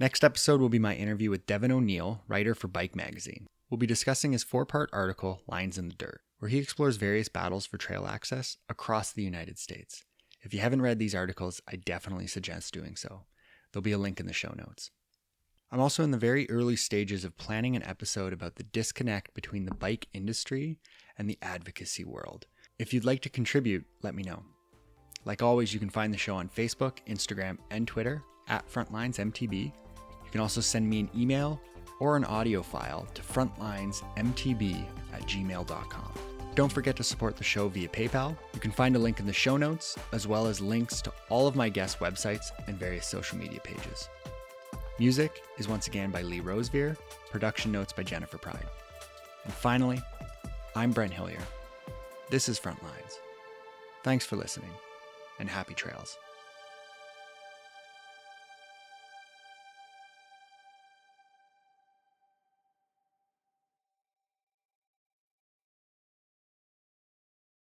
[0.00, 3.48] Next episode will be my interview with Devon O'Neil, writer for Bike Magazine.
[3.68, 7.28] We'll be discussing his four part article, Lines in the Dirt, where he explores various
[7.28, 10.04] battles for trail access across the United States.
[10.40, 13.24] If you haven't read these articles, I definitely suggest doing so.
[13.72, 14.92] There'll be a link in the show notes.
[15.72, 19.64] I'm also in the very early stages of planning an episode about the disconnect between
[19.64, 20.78] the bike industry
[21.18, 22.46] and the advocacy world.
[22.78, 24.44] If you'd like to contribute, let me know.
[25.24, 29.72] Like always, you can find the show on Facebook, Instagram, and Twitter at FrontlinesMTB
[30.28, 31.58] you can also send me an email
[32.00, 36.12] or an audio file to frontlinesmtb at gmail.com.
[36.54, 38.36] Don't forget to support the show via PayPal.
[38.52, 41.46] You can find a link in the show notes, as well as links to all
[41.46, 44.06] of my guest websites and various social media pages.
[44.98, 46.94] Music is once again by Lee Rosevere,
[47.30, 48.66] production notes by Jennifer Pride.
[49.44, 50.02] And finally,
[50.76, 51.40] I'm Brent Hillier.
[52.28, 53.14] This is Frontlines.
[54.04, 54.72] Thanks for listening,
[55.38, 56.18] and happy trails.